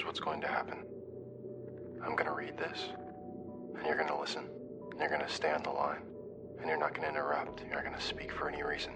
here's 0.00 0.06
what's 0.06 0.20
going 0.20 0.40
to 0.40 0.48
happen 0.48 0.78
I'm 2.02 2.16
going 2.16 2.24
to 2.24 2.32
read 2.32 2.56
this, 2.56 2.88
and 3.76 3.86
you're 3.86 3.96
going 3.96 4.08
to 4.08 4.18
listen, 4.18 4.46
and 4.90 4.98
you're 4.98 5.10
going 5.10 5.20
to 5.20 5.28
stay 5.28 5.52
on 5.52 5.62
the 5.62 5.68
line, 5.68 6.00
and 6.58 6.66
you're 6.66 6.78
not 6.78 6.94
going 6.94 7.02
to 7.02 7.10
interrupt, 7.10 7.60
you're 7.60 7.74
not 7.74 7.84
going 7.84 7.94
to 7.94 8.00
speak 8.00 8.32
for 8.32 8.48
any 8.48 8.62
reason. 8.62 8.94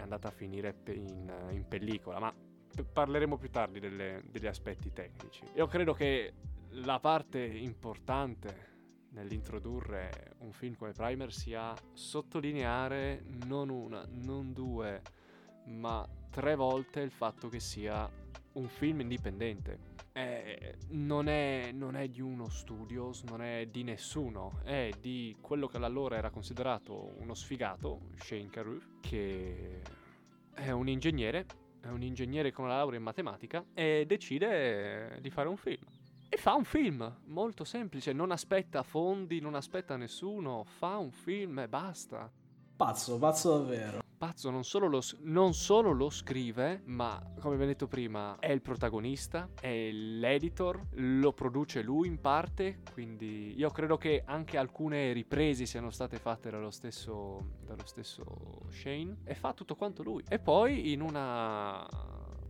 è 0.00 0.02
andata 0.02 0.28
a 0.28 0.30
finire 0.30 0.74
in, 0.86 1.30
in 1.50 1.64
pellicola, 1.68 2.18
ma 2.18 2.34
parleremo 2.92 3.36
più 3.36 3.50
tardi 3.50 3.78
delle- 3.78 4.22
degli 4.30 4.46
aspetti 4.46 4.92
tecnici. 4.92 5.44
Io 5.54 5.66
credo 5.66 5.92
che 5.92 6.32
la 6.70 6.98
parte 6.98 7.44
importante 7.44 8.68
nell'introdurre 9.10 10.34
un 10.38 10.52
film 10.52 10.76
come 10.76 10.92
Primer 10.92 11.32
sia 11.32 11.74
sottolineare 11.92 13.22
non 13.46 13.68
una, 13.68 14.06
non 14.08 14.52
due, 14.52 15.02
ma 15.66 16.06
tre 16.30 16.54
volte 16.54 17.00
il 17.00 17.10
fatto 17.10 17.48
che 17.48 17.60
sia 17.60 18.08
un 18.52 18.68
film 18.68 19.00
indipendente. 19.00 19.88
Eh, 20.12 20.76
non, 20.88 21.28
è, 21.28 21.70
non 21.72 21.94
è 21.94 22.08
di 22.08 22.20
uno 22.20 22.48
studios, 22.48 23.22
non 23.24 23.42
è 23.42 23.66
di 23.70 23.82
nessuno, 23.84 24.60
è 24.64 24.90
di 25.00 25.36
quello 25.40 25.68
che 25.68 25.76
allora 25.76 26.16
era 26.16 26.30
considerato 26.30 27.14
uno 27.18 27.34
sfigato, 27.34 28.10
Shane 28.16 28.50
Carruth, 28.50 29.00
che 29.00 29.82
è 30.52 30.70
un 30.70 30.88
ingegnere, 30.88 31.46
è 31.80 31.88
un 31.88 32.02
ingegnere 32.02 32.52
con 32.52 32.66
la 32.66 32.76
laurea 32.76 32.98
in 32.98 33.04
matematica 33.04 33.64
e 33.72 34.04
decide 34.06 35.18
di 35.20 35.30
fare 35.30 35.48
un 35.48 35.56
film. 35.56 35.82
E 36.28 36.36
fa 36.36 36.54
un 36.54 36.64
film 36.64 37.18
molto 37.26 37.64
semplice, 37.64 38.12
non 38.12 38.30
aspetta 38.30 38.82
fondi, 38.82 39.40
non 39.40 39.54
aspetta 39.54 39.96
nessuno, 39.96 40.64
fa 40.64 40.96
un 40.96 41.10
film 41.10 41.58
e 41.58 41.68
basta. 41.68 42.30
Pazzo, 42.80 43.18
pazzo 43.18 43.58
davvero. 43.58 43.98
Pazzo 44.16 44.48
non 44.48 44.64
solo, 44.64 44.86
lo, 44.86 45.02
non 45.24 45.52
solo 45.52 45.92
lo 45.92 46.08
scrive, 46.08 46.80
ma 46.86 47.22
come 47.38 47.58
vi 47.58 47.64
ho 47.64 47.66
detto 47.66 47.88
prima, 47.88 48.38
è 48.38 48.50
il 48.50 48.62
protagonista, 48.62 49.50
è 49.60 49.90
l'editor, 49.90 50.86
lo 50.92 51.34
produce 51.34 51.82
lui 51.82 52.08
in 52.08 52.22
parte, 52.22 52.80
quindi 52.94 53.54
io 53.54 53.68
credo 53.68 53.98
che 53.98 54.22
anche 54.24 54.56
alcune 54.56 55.12
riprese 55.12 55.66
siano 55.66 55.90
state 55.90 56.16
fatte 56.16 56.48
dallo 56.48 56.70
stesso, 56.70 57.56
dallo 57.66 57.84
stesso 57.84 58.62
Shane 58.70 59.18
e 59.24 59.34
fa 59.34 59.52
tutto 59.52 59.76
quanto 59.76 60.02
lui. 60.02 60.24
E 60.26 60.38
poi 60.38 60.92
in 60.92 61.02
una, 61.02 61.86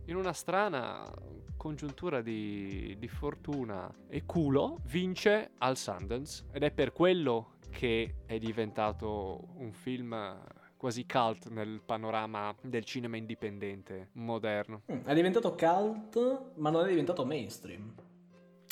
in 0.05 0.15
una 0.15 0.31
strana 0.31 1.13
congiuntura 1.57 2.21
di, 2.21 2.95
di 2.97 3.07
fortuna 3.09 3.93
e 4.07 4.25
culo, 4.25 4.77
vince 4.85 5.51
al 5.57 5.75
Sundance 5.75 6.45
ed 6.53 6.63
è 6.63 6.71
per 6.71 6.93
quello 6.93 7.50
che 7.71 8.15
è 8.25 8.37
diventato 8.37 9.47
un 9.55 9.71
film 9.71 10.39
quasi 10.77 11.05
cult 11.05 11.47
nel 11.49 11.81
panorama 11.83 12.55
del 12.61 12.83
cinema 12.83 13.17
indipendente 13.17 14.09
moderno. 14.13 14.83
Mm, 14.91 15.05
È 15.05 15.13
diventato 15.13 15.55
cult, 15.55 16.53
ma 16.55 16.69
non 16.69 16.85
è 16.85 16.89
diventato 16.89 17.25
mainstream. 17.25 17.93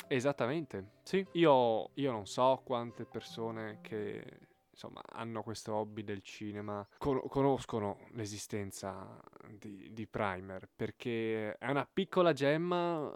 Esattamente, 0.08 0.90
sì. 1.02 1.24
Io, 1.32 1.90
io 1.94 2.10
non 2.10 2.26
so 2.26 2.60
quante 2.64 3.04
persone 3.04 3.78
che 3.80 4.48
insomma 4.70 5.02
hanno 5.10 5.42
questo 5.42 5.74
hobby 5.74 6.02
del 6.02 6.22
cinema 6.22 6.86
con- 6.98 7.20
conoscono 7.28 7.98
l'esistenza 8.12 9.20
di, 9.50 9.92
di 9.92 10.06
Primer 10.06 10.68
perché 10.74 11.56
è 11.56 11.70
una 11.70 11.88
piccola 11.92 12.32
gemma, 12.32 13.14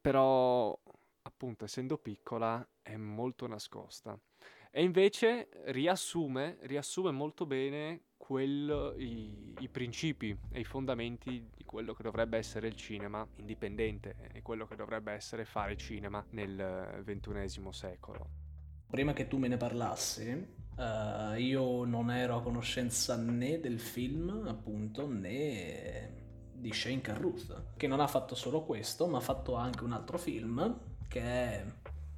però 0.00 0.78
appunto 1.22 1.64
essendo 1.64 1.98
piccola 1.98 2.64
è 2.82 2.96
molto 2.96 3.46
nascosta. 3.48 4.16
E 4.76 4.82
invece 4.82 5.48
riassume, 5.68 6.58
riassume 6.64 7.10
molto 7.10 7.46
bene 7.46 8.08
quello- 8.18 8.94
i, 8.98 9.54
i 9.60 9.68
principi 9.70 10.36
e 10.50 10.60
i 10.60 10.64
fondamenti 10.64 11.48
di 11.56 11.64
quello 11.64 11.94
che 11.94 12.02
dovrebbe 12.02 12.36
essere 12.36 12.66
il 12.66 12.76
cinema 12.76 13.26
indipendente 13.36 14.16
e 14.34 14.42
quello 14.42 14.66
che 14.66 14.76
dovrebbe 14.76 15.12
essere 15.12 15.46
fare 15.46 15.78
cinema 15.78 16.22
nel 16.32 17.00
ventunesimo 17.02 17.72
secolo. 17.72 18.28
Prima 18.90 19.14
che 19.14 19.26
tu 19.28 19.38
me 19.38 19.48
ne 19.48 19.56
parlassi, 19.56 20.28
eh, 20.28 21.40
io 21.40 21.84
non 21.84 22.10
ero 22.10 22.36
a 22.36 22.42
conoscenza 22.42 23.16
né 23.16 23.58
del 23.58 23.80
film, 23.80 24.44
appunto, 24.46 25.08
né 25.08 26.50
di 26.52 26.70
Shane 26.70 27.00
Carruth, 27.00 27.76
che 27.78 27.86
non 27.86 28.00
ha 28.00 28.06
fatto 28.06 28.34
solo 28.34 28.62
questo, 28.62 29.06
ma 29.06 29.16
ha 29.16 29.22
fatto 29.22 29.54
anche 29.54 29.84
un 29.84 29.92
altro 29.92 30.18
film 30.18 30.78
che 31.08 31.22
è 31.22 31.64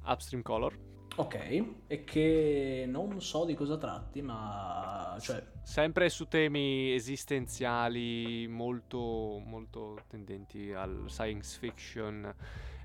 Upstream 0.03 0.41
Color, 0.41 0.88
ok 1.19 1.65
e 1.87 2.03
che 2.05 2.85
non 2.87 3.21
so 3.21 3.43
di 3.43 3.53
cosa 3.53 3.77
tratti, 3.77 4.21
ma 4.21 5.17
cioè 5.19 5.43
sempre 5.63 6.09
su 6.09 6.27
temi 6.27 6.93
esistenziali 6.93 8.47
molto, 8.47 9.41
molto 9.43 9.99
tendenti 10.07 10.71
al 10.71 11.05
science 11.07 11.59
fiction 11.59 12.33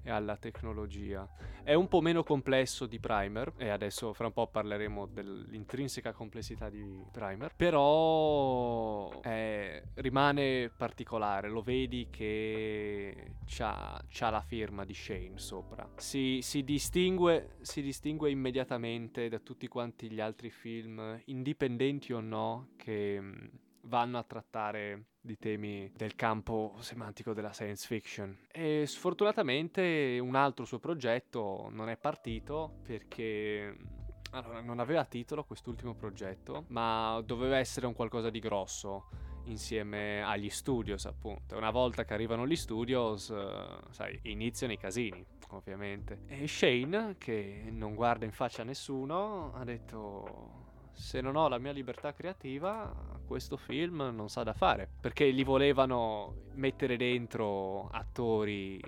e 0.04 0.10
alla 0.10 0.36
tecnologia. 0.36 1.28
È 1.64 1.72
un 1.72 1.88
po' 1.88 2.02
meno 2.02 2.22
complesso 2.22 2.86
di 2.86 3.00
Primer 3.00 3.54
e 3.56 3.70
adesso 3.70 4.12
fra 4.12 4.26
un 4.26 4.32
po' 4.32 4.46
parleremo 4.46 5.06
dell'intrinseca 5.06 6.12
complessità 6.12 6.68
di 6.68 7.02
Primer, 7.10 7.52
però 7.56 9.08
è- 9.22 9.82
rimane 9.94 10.70
particolare, 10.76 11.48
lo 11.48 11.62
vedi 11.62 12.08
che 12.10 13.36
c'ha, 13.46 13.98
c'ha 14.08 14.30
la 14.30 14.42
firma 14.42 14.84
di 14.84 14.92
Shane 14.92 15.38
sopra. 15.38 15.88
Si, 15.96 16.40
si 16.42 16.62
distingue, 16.62 17.56
si 17.62 17.80
distingue 17.80 18.30
immediatamente 18.30 19.28
da 19.30 19.38
tutti 19.38 19.66
quanti 19.66 20.10
gli 20.10 20.20
altri 20.20 20.50
film, 20.50 21.18
indipendenti 21.24 22.12
o 22.12 22.20
no, 22.20 22.68
che 22.76 23.22
vanno 23.84 24.18
a 24.18 24.22
trattare 24.22 25.06
di 25.20 25.38
temi 25.38 25.90
del 25.94 26.14
campo 26.14 26.74
semantico 26.80 27.32
della 27.32 27.52
science 27.52 27.86
fiction. 27.86 28.36
E 28.52 28.84
sfortunatamente 28.86 30.18
un 30.20 30.34
altro 30.34 30.64
suo 30.64 30.78
progetto 30.78 31.68
non 31.70 31.88
è 31.88 31.96
partito 31.96 32.80
perché 32.82 33.76
allora, 34.30 34.60
non 34.60 34.80
aveva 34.80 35.04
titolo 35.04 35.44
quest'ultimo 35.44 35.94
progetto, 35.94 36.64
ma 36.68 37.22
doveva 37.24 37.56
essere 37.56 37.86
un 37.86 37.94
qualcosa 37.94 38.30
di 38.30 38.40
grosso 38.40 39.08
insieme 39.44 40.22
agli 40.22 40.50
studios, 40.50 41.06
appunto. 41.06 41.56
Una 41.56 41.70
volta 41.70 42.04
che 42.04 42.14
arrivano 42.14 42.46
gli 42.46 42.56
studios, 42.56 43.30
eh, 43.30 43.78
sai, 43.90 44.18
iniziano 44.24 44.72
i 44.72 44.78
casini, 44.78 45.24
ovviamente. 45.50 46.22
E 46.26 46.46
Shane, 46.46 47.16
che 47.18 47.68
non 47.70 47.94
guarda 47.94 48.24
in 48.24 48.32
faccia 48.32 48.62
a 48.62 48.64
nessuno, 48.64 49.52
ha 49.54 49.64
detto 49.64 50.63
se 50.94 51.20
non 51.20 51.36
ho 51.36 51.48
la 51.48 51.58
mia 51.58 51.72
libertà 51.72 52.12
creativa, 52.14 52.92
questo 53.26 53.56
film 53.56 54.10
non 54.14 54.28
sa 54.28 54.42
da 54.42 54.52
fare. 54.52 54.88
Perché 55.00 55.26
li 55.26 55.44
volevano 55.44 56.34
mettere 56.54 56.96
dentro 56.96 57.88
attori 57.88 58.80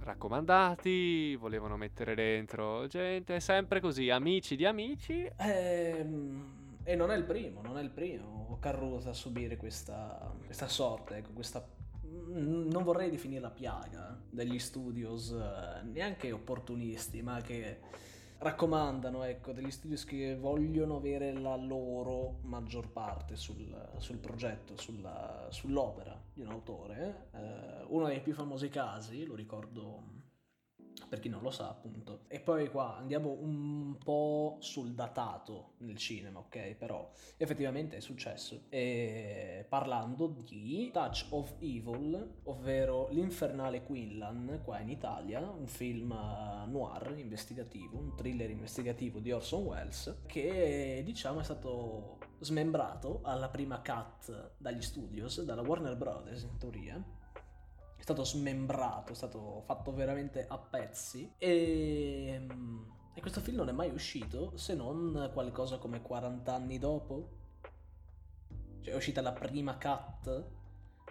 raccomandati, 0.00 1.36
volevano 1.36 1.76
mettere 1.76 2.14
dentro 2.14 2.86
gente, 2.86 3.40
sempre 3.40 3.80
così, 3.80 4.08
amici 4.10 4.56
di 4.56 4.64
amici. 4.64 5.30
Ehm, 5.36 6.80
e 6.82 6.96
non 6.96 7.10
è 7.10 7.16
il 7.16 7.24
primo, 7.24 7.60
non 7.60 7.76
è 7.76 7.82
il 7.82 7.90
primo 7.90 8.56
Carruth 8.60 9.06
a 9.06 9.12
subire 9.12 9.56
questa, 9.56 10.32
questa 10.44 10.68
sorte, 10.68 11.16
ecco, 11.16 11.32
questa 11.32 11.76
non 12.10 12.82
vorrei 12.82 13.10
definirla 13.10 13.50
piaga 13.50 14.18
degli 14.30 14.58
studios 14.58 15.30
eh, 15.30 15.82
neanche 15.84 16.32
opportunisti, 16.32 17.22
ma 17.22 17.40
che 17.40 17.80
raccomandano, 18.38 19.24
ecco, 19.24 19.52
degli 19.52 19.70
studios 19.70 20.04
che 20.04 20.36
vogliono 20.36 20.96
avere 20.96 21.32
la 21.32 21.56
loro 21.56 22.38
maggior 22.42 22.88
parte 22.88 23.36
sul, 23.36 23.90
sul 23.96 24.18
progetto, 24.18 24.76
sulla, 24.76 25.46
sull'opera 25.50 26.20
di 26.32 26.42
un 26.42 26.48
autore. 26.48 27.28
Eh, 27.32 27.84
uno 27.88 28.06
dei 28.06 28.20
più 28.20 28.34
famosi 28.34 28.68
casi, 28.68 29.24
lo 29.24 29.34
ricordo 29.34 30.17
per 31.08 31.20
chi 31.20 31.28
non 31.28 31.42
lo 31.42 31.50
sa 31.50 31.68
appunto. 31.68 32.20
E 32.28 32.40
poi 32.40 32.68
qua 32.70 32.96
andiamo 32.96 33.36
un 33.40 33.96
po' 33.98 34.56
sul 34.60 34.94
datato 34.94 35.72
nel 35.78 35.96
cinema, 35.96 36.40
ok? 36.40 36.74
Però 36.74 37.10
effettivamente 37.36 37.96
è 37.96 38.00
successo. 38.00 38.64
E 38.68 39.64
parlando 39.68 40.26
di 40.28 40.90
Touch 40.92 41.26
of 41.30 41.54
Evil, 41.60 42.40
ovvero 42.44 43.08
L'Infernale 43.10 43.82
Quinlan, 43.82 44.60
qua 44.62 44.80
in 44.80 44.90
Italia, 44.90 45.40
un 45.40 45.66
film 45.66 46.08
noir 46.66 47.14
investigativo, 47.16 47.98
un 47.98 48.14
thriller 48.14 48.50
investigativo 48.50 49.18
di 49.20 49.32
Orson 49.32 49.62
Welles, 49.64 50.22
che 50.26 51.02
diciamo 51.04 51.40
è 51.40 51.44
stato 51.44 52.18
smembrato 52.40 53.20
alla 53.22 53.48
prima 53.48 53.80
cut 53.80 54.52
dagli 54.58 54.82
studios, 54.82 55.42
dalla 55.42 55.62
Warner 55.62 55.96
Brothers 55.96 56.42
in 56.42 56.56
teoria 56.58 57.16
stato 58.08 58.24
smembrato, 58.24 59.12
è 59.12 59.14
stato 59.14 59.62
fatto 59.66 59.92
veramente 59.92 60.46
a 60.48 60.56
pezzi 60.56 61.34
e, 61.36 62.46
e 63.12 63.20
questo 63.20 63.40
film 63.40 63.58
non 63.58 63.68
è 63.68 63.72
mai 63.72 63.90
uscito 63.90 64.56
se 64.56 64.74
non 64.74 65.30
qualcosa 65.34 65.76
come 65.76 66.00
40 66.00 66.54
anni 66.54 66.78
dopo. 66.78 67.36
Cioè 68.80 68.94
è 68.94 68.96
uscita 68.96 69.20
la 69.20 69.32
prima 69.32 69.76
cut 69.76 70.56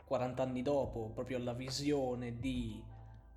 40 0.05 0.41
anni 0.41 0.63
dopo, 0.63 1.11
proprio 1.13 1.37
la 1.37 1.53
visione 1.53 2.39
di 2.39 2.83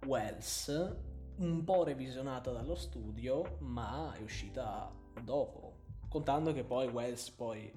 Wells, 0.07 0.97
un 1.37 1.63
po' 1.63 1.85
revisionata 1.85 2.53
dallo 2.53 2.77
studio, 2.77 3.57
ma 3.59 4.15
è 4.15 4.23
uscita 4.23 4.91
dopo. 5.23 5.75
Contando 6.09 6.55
che 6.55 6.65
poi 6.65 6.89
Wells 6.89 7.29
poi 7.31 7.71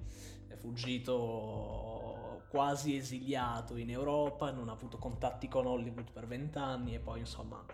è 0.48 0.54
fuggito 0.54 2.23
quasi 2.54 2.96
esiliato 2.96 3.74
in 3.74 3.90
Europa, 3.90 4.52
non 4.52 4.68
ha 4.68 4.72
avuto 4.72 4.96
contatti 4.96 5.48
con 5.48 5.66
Hollywood 5.66 6.12
per 6.12 6.28
vent'anni 6.28 6.94
e 6.94 7.00
poi 7.00 7.18
insomma 7.18 7.64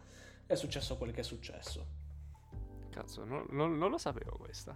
è 0.46 0.54
successo 0.54 0.96
quel 0.96 1.12
che 1.12 1.20
è 1.20 1.22
successo. 1.22 1.86
Cazzo, 2.88 3.26
non, 3.26 3.44
non, 3.50 3.76
non 3.76 3.90
lo 3.90 3.98
sapevo 3.98 4.38
questa. 4.38 4.74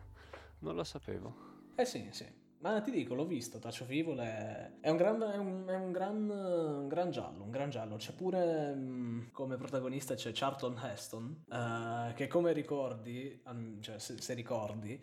Non 0.58 0.74
lo 0.74 0.84
sapevo. 0.84 1.34
Eh 1.74 1.86
sì, 1.86 2.06
sì. 2.10 2.30
Ma 2.58 2.82
ti 2.82 2.90
dico, 2.90 3.14
l'ho 3.14 3.24
visto, 3.24 3.58
of 3.62 3.80
Evil 3.88 4.18
è, 4.18 4.72
è, 4.80 4.90
un, 4.90 4.96
gran, 4.98 5.22
è, 5.22 5.38
un, 5.38 5.64
è 5.66 5.74
un, 5.74 5.90
gran, 5.90 6.28
un, 6.28 6.88
gran, 6.88 7.10
giallo, 7.10 7.42
un 7.42 7.50
gran 7.50 7.70
giallo. 7.70 7.96
C'è 7.96 8.12
pure 8.12 8.74
mh, 8.74 9.30
come 9.32 9.56
protagonista 9.56 10.14
c'è 10.14 10.32
Charlton 10.34 10.78
Heston, 10.84 11.44
uh, 11.48 12.12
che 12.12 12.26
come 12.26 12.52
ricordi, 12.52 13.40
um, 13.46 13.80
cioè 13.80 13.98
se, 13.98 14.20
se 14.20 14.34
ricordi, 14.34 15.02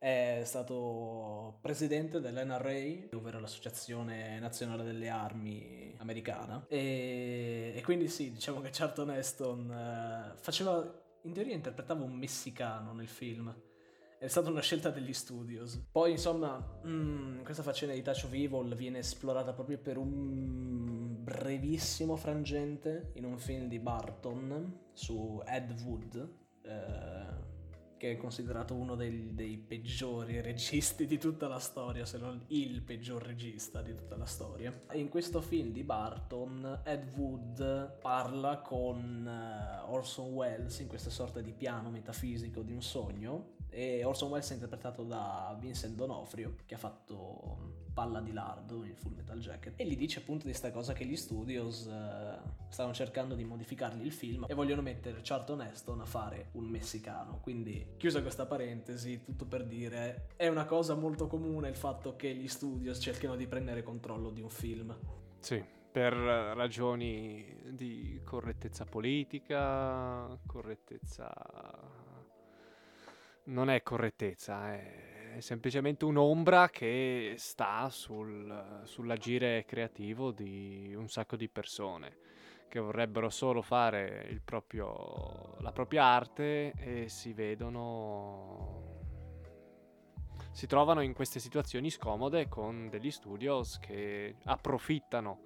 è 0.00 0.40
stato 0.44 1.58
presidente 1.60 2.20
dell'NRA, 2.20 3.08
ovvero 3.14 3.38
l'Associazione 3.38 4.38
Nazionale 4.40 4.82
delle 4.82 5.10
Armi 5.10 5.94
americana. 5.98 6.64
E, 6.68 7.74
e 7.76 7.82
quindi 7.82 8.08
sì, 8.08 8.32
diciamo 8.32 8.62
che 8.62 8.70
Charlton 8.72 9.10
Heston 9.10 9.70
eh, 9.70 10.36
faceva, 10.38 10.82
in 11.24 11.34
teoria 11.34 11.54
interpretava 11.54 12.02
un 12.02 12.14
messicano 12.14 12.94
nel 12.94 13.08
film. 13.08 13.54
È 14.18 14.26
stata 14.26 14.48
una 14.48 14.62
scelta 14.62 14.88
degli 14.88 15.12
studios. 15.12 15.78
Poi, 15.92 16.12
insomma, 16.12 16.80
mm, 16.86 17.42
questa 17.42 17.62
faccenda 17.62 17.94
di 17.94 18.00
Touch 18.00 18.24
of 18.24 18.32
Evil 18.32 18.74
viene 18.74 19.00
esplorata 19.00 19.52
proprio 19.52 19.76
per 19.76 19.98
un 19.98 21.22
brevissimo 21.22 22.16
frangente 22.16 23.10
in 23.16 23.26
un 23.26 23.38
film 23.38 23.68
di 23.68 23.78
Barton 23.78 24.78
su 24.94 25.42
Ed 25.44 25.78
Wood. 25.82 26.36
Eh, 26.62 27.49
che 28.00 28.12
è 28.12 28.16
considerato 28.16 28.74
uno 28.74 28.94
dei, 28.94 29.34
dei, 29.34 29.58
peggiori 29.58 30.40
registi 30.40 31.04
di 31.04 31.18
tutta 31.18 31.48
la 31.48 31.58
storia, 31.58 32.06
se 32.06 32.16
non 32.16 32.42
il 32.46 32.80
peggior 32.80 33.22
regista 33.22 33.82
di 33.82 33.94
tutta 33.94 34.16
la 34.16 34.24
storia. 34.24 34.74
In 34.92 35.10
questo 35.10 35.42
film 35.42 35.70
di 35.70 35.82
Barton, 35.82 36.80
Ed 36.82 37.12
Wood 37.14 37.98
parla 38.00 38.60
con 38.60 39.26
uh, 39.86 39.92
Orson 39.92 40.32
Welles 40.32 40.78
in 40.78 40.88
questa 40.88 41.10
sorta 41.10 41.42
di 41.42 41.52
piano 41.52 41.90
metafisico 41.90 42.62
di 42.62 42.72
un 42.72 42.80
sogno 42.80 43.58
e 43.70 44.04
Orson 44.04 44.30
Welles 44.30 44.50
è 44.50 44.54
interpretato 44.54 45.02
da 45.02 45.56
Vincent 45.58 45.94
Donofrio 45.94 46.56
che 46.66 46.74
ha 46.74 46.78
fatto 46.78 47.78
Palla 47.92 48.20
di 48.20 48.32
Lardo 48.32 48.84
in 48.84 48.94
Full 48.94 49.14
Metal 49.14 49.38
Jacket. 49.38 49.74
E 49.76 49.84
gli 49.84 49.96
dice 49.96 50.20
appunto 50.20 50.44
di 50.44 50.50
questa 50.50 50.70
cosa 50.70 50.92
che 50.92 51.04
gli 51.04 51.16
studios 51.16 51.86
uh, 51.86 52.68
stanno 52.68 52.92
cercando 52.92 53.34
di 53.34 53.44
modificargli 53.44 54.04
il 54.04 54.12
film 54.12 54.46
e 54.48 54.54
vogliono 54.54 54.82
mettere 54.82 55.20
Charlton 55.22 55.62
Heston 55.62 56.00
a 56.00 56.06
fare 56.06 56.48
un 56.52 56.64
messicano. 56.64 57.38
Quindi 57.40 57.94
chiusa 57.96 58.22
questa 58.22 58.46
parentesi 58.46 59.22
tutto 59.22 59.46
per 59.46 59.64
dire 59.64 60.28
è 60.36 60.48
una 60.48 60.64
cosa 60.64 60.94
molto 60.94 61.26
comune 61.26 61.68
il 61.68 61.76
fatto 61.76 62.16
che 62.16 62.34
gli 62.34 62.48
studios 62.48 62.98
cerchino 62.98 63.36
di 63.36 63.46
prendere 63.46 63.82
controllo 63.82 64.30
di 64.30 64.40
un 64.40 64.50
film. 64.50 64.96
Sì 65.38 65.78
per 65.90 66.12
ragioni 66.12 67.44
di 67.70 68.20
correttezza 68.22 68.84
politica 68.84 70.38
correttezza 70.46 71.28
non 73.50 73.70
è 73.70 73.82
correttezza, 73.82 74.72
è 74.72 75.36
semplicemente 75.38 76.04
un'ombra 76.04 76.68
che 76.70 77.34
sta 77.36 77.88
sul, 77.90 78.82
sull'agire 78.84 79.64
creativo 79.64 80.32
di 80.32 80.94
un 80.96 81.08
sacco 81.08 81.36
di 81.36 81.48
persone 81.48 82.18
che 82.68 82.78
vorrebbero 82.78 83.30
solo 83.30 83.62
fare 83.62 84.40
proprio, 84.44 85.56
la 85.60 85.72
propria 85.72 86.04
arte 86.04 86.72
e 86.76 87.08
si 87.08 87.32
vedono 87.32 88.98
si 90.52 90.66
trovano 90.66 91.00
in 91.00 91.12
queste 91.12 91.40
situazioni 91.40 91.90
scomode 91.90 92.48
con 92.48 92.88
degli 92.88 93.10
studios 93.10 93.78
che 93.78 94.36
approfittano 94.44 95.40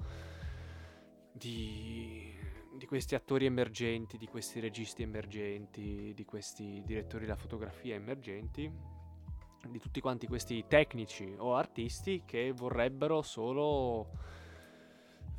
di 1.33 2.34
di 2.77 2.87
questi 2.87 3.15
attori 3.15 3.47
emergenti, 3.47 4.19
di 4.19 4.27
questi 4.27 4.61
registi 4.61 5.03
emergenti, 5.03 6.13
di 6.15 6.25
questi 6.25 6.83
direttori 6.85 7.25
della 7.25 7.37
fotografia 7.37 7.95
emergenti, 7.95 8.71
di 9.69 9.79
tutti 9.79 10.01
quanti 10.01 10.27
questi 10.27 10.65
tecnici 10.69 11.35
o 11.39 11.55
artisti 11.55 12.23
che 12.27 12.53
vorrebbero 12.53 13.23
solo 13.23 14.09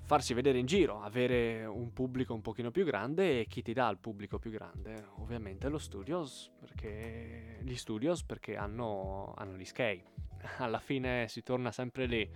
farsi 0.03 0.33
vedere 0.33 0.59
in 0.59 0.65
giro, 0.65 1.01
avere 1.01 1.65
un 1.65 1.91
pubblico 1.91 2.33
un 2.33 2.41
pochino 2.41 2.71
più 2.71 2.85
grande 2.85 3.39
e 3.41 3.45
chi 3.47 3.61
ti 3.61 3.73
dà 3.73 3.89
il 3.89 3.97
pubblico 3.97 4.39
più 4.39 4.51
grande? 4.51 5.07
Ovviamente 5.17 5.67
lo 5.67 5.79
studios, 5.79 6.51
perché 6.59 7.59
gli 7.61 7.75
studios 7.75 8.23
perché 8.23 8.55
hanno, 8.55 9.33
hanno 9.35 9.57
gli 9.57 9.65
skate. 9.65 10.13
Alla 10.57 10.79
fine 10.79 11.27
si 11.27 11.41
torna 11.41 11.71
sempre 11.71 12.05
lì 12.05 12.29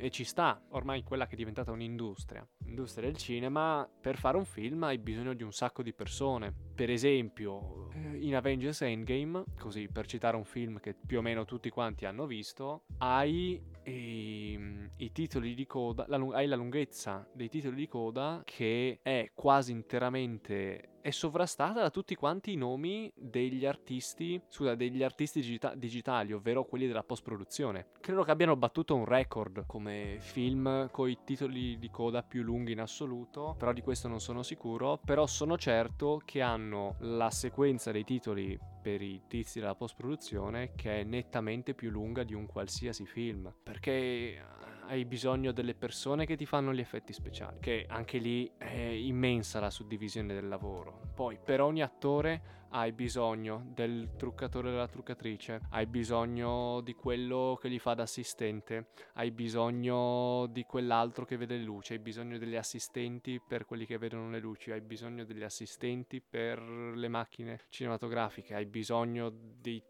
e 0.00 0.10
ci 0.10 0.24
sta, 0.24 0.62
ormai 0.70 1.02
quella 1.02 1.26
che 1.26 1.34
è 1.34 1.36
diventata 1.36 1.70
un'industria, 1.70 2.46
l'industria 2.64 3.06
del 3.06 3.16
cinema, 3.16 3.88
per 4.00 4.16
fare 4.16 4.36
un 4.36 4.44
film 4.44 4.82
hai 4.84 4.98
bisogno 4.98 5.34
di 5.34 5.42
un 5.42 5.52
sacco 5.52 5.82
di 5.82 5.92
persone. 5.92 6.54
Per 6.74 6.90
esempio, 6.90 7.90
eh, 7.92 8.16
in 8.16 8.34
Avengers 8.34 8.80
Endgame, 8.82 9.44
così 9.58 9.88
per 9.88 10.06
citare 10.06 10.36
un 10.36 10.44
film 10.44 10.80
che 10.80 10.94
più 10.94 11.18
o 11.18 11.22
meno 11.22 11.44
tutti 11.44 11.68
quanti 11.68 12.06
hanno 12.06 12.26
visto, 12.26 12.84
hai 12.98 13.62
i, 13.84 14.54
ehm, 14.54 14.90
i 14.96 15.12
titoli 15.12 15.54
di 15.54 15.66
coda, 15.66 16.04
la, 16.08 16.16
hai 16.32 16.46
la 16.46 16.56
lunghezza 16.56 17.28
dei 17.32 17.48
titoli 17.48 17.76
di 17.76 17.88
coda 17.88 18.42
che 18.44 19.00
è 19.02 19.30
quasi 19.34 19.72
interamente 19.72 20.99
è 21.00 21.10
sovrastata 21.10 21.80
da 21.80 21.90
tutti 21.90 22.14
quanti 22.14 22.52
i 22.52 22.56
nomi 22.56 23.10
degli 23.14 23.64
artisti, 23.64 24.40
scusa, 24.48 24.74
degli 24.74 25.02
artisti 25.02 25.40
digita- 25.40 25.74
digitali, 25.74 26.32
ovvero 26.32 26.64
quelli 26.64 26.86
della 26.86 27.02
post-produzione. 27.02 27.88
Credo 28.00 28.22
che 28.22 28.30
abbiano 28.30 28.56
battuto 28.56 28.94
un 28.94 29.04
record 29.04 29.64
come 29.66 30.16
film 30.20 30.90
con 30.90 31.08
i 31.08 31.18
titoli 31.24 31.78
di 31.78 31.90
coda 31.90 32.22
più 32.22 32.42
lunghi 32.42 32.72
in 32.72 32.80
assoluto, 32.80 33.54
però 33.58 33.72
di 33.72 33.80
questo 33.80 34.08
non 34.08 34.20
sono 34.20 34.42
sicuro, 34.42 35.00
però 35.04 35.26
sono 35.26 35.56
certo 35.56 36.20
che 36.24 36.40
hanno 36.40 36.96
la 37.00 37.30
sequenza 37.30 37.90
dei 37.90 38.04
titoli 38.04 38.58
per 38.80 39.02
i 39.02 39.22
tizi 39.26 39.60
della 39.60 39.74
post-produzione 39.74 40.72
che 40.74 41.00
è 41.00 41.04
nettamente 41.04 41.74
più 41.74 41.90
lunga 41.90 42.22
di 42.24 42.34
un 42.34 42.46
qualsiasi 42.46 43.04
film, 43.06 43.52
perché 43.62 44.42
hai 44.90 45.04
bisogno 45.04 45.52
delle 45.52 45.74
persone 45.74 46.26
che 46.26 46.34
ti 46.34 46.46
fanno 46.46 46.74
gli 46.74 46.80
effetti 46.80 47.12
speciali, 47.12 47.58
che 47.60 47.86
anche 47.88 48.18
lì 48.18 48.50
è 48.58 48.74
immensa 48.74 49.60
la 49.60 49.70
suddivisione 49.70 50.34
del 50.34 50.48
lavoro. 50.48 51.12
Poi 51.14 51.38
per 51.42 51.60
ogni 51.60 51.80
attore 51.80 52.58
hai 52.70 52.90
bisogno 52.90 53.70
del 53.72 54.14
truccatore 54.16 54.68
e 54.68 54.72
della 54.72 54.88
truccatrice, 54.88 55.60
hai 55.70 55.86
bisogno 55.86 56.80
di 56.80 56.94
quello 56.94 57.56
che 57.60 57.70
gli 57.70 57.78
fa 57.78 57.94
da 57.94 58.02
assistente, 58.02 58.88
hai 59.14 59.30
bisogno 59.30 60.46
di 60.50 60.64
quell'altro 60.64 61.24
che 61.24 61.36
vede 61.36 61.56
le 61.56 61.62
luci, 61.62 61.92
hai 61.92 62.00
bisogno 62.00 62.36
degli 62.36 62.56
assistenti 62.56 63.40
per 63.40 63.66
quelli 63.66 63.86
che 63.86 63.96
vedono 63.96 64.28
le 64.28 64.40
luci, 64.40 64.72
hai 64.72 64.80
bisogno 64.80 65.24
degli 65.24 65.44
assistenti 65.44 66.20
per 66.20 66.60
le 66.60 67.08
macchine 67.08 67.60
cinematografiche, 67.68 68.56
hai 68.56 68.66
bisogno 68.66 69.30
di 69.30 69.80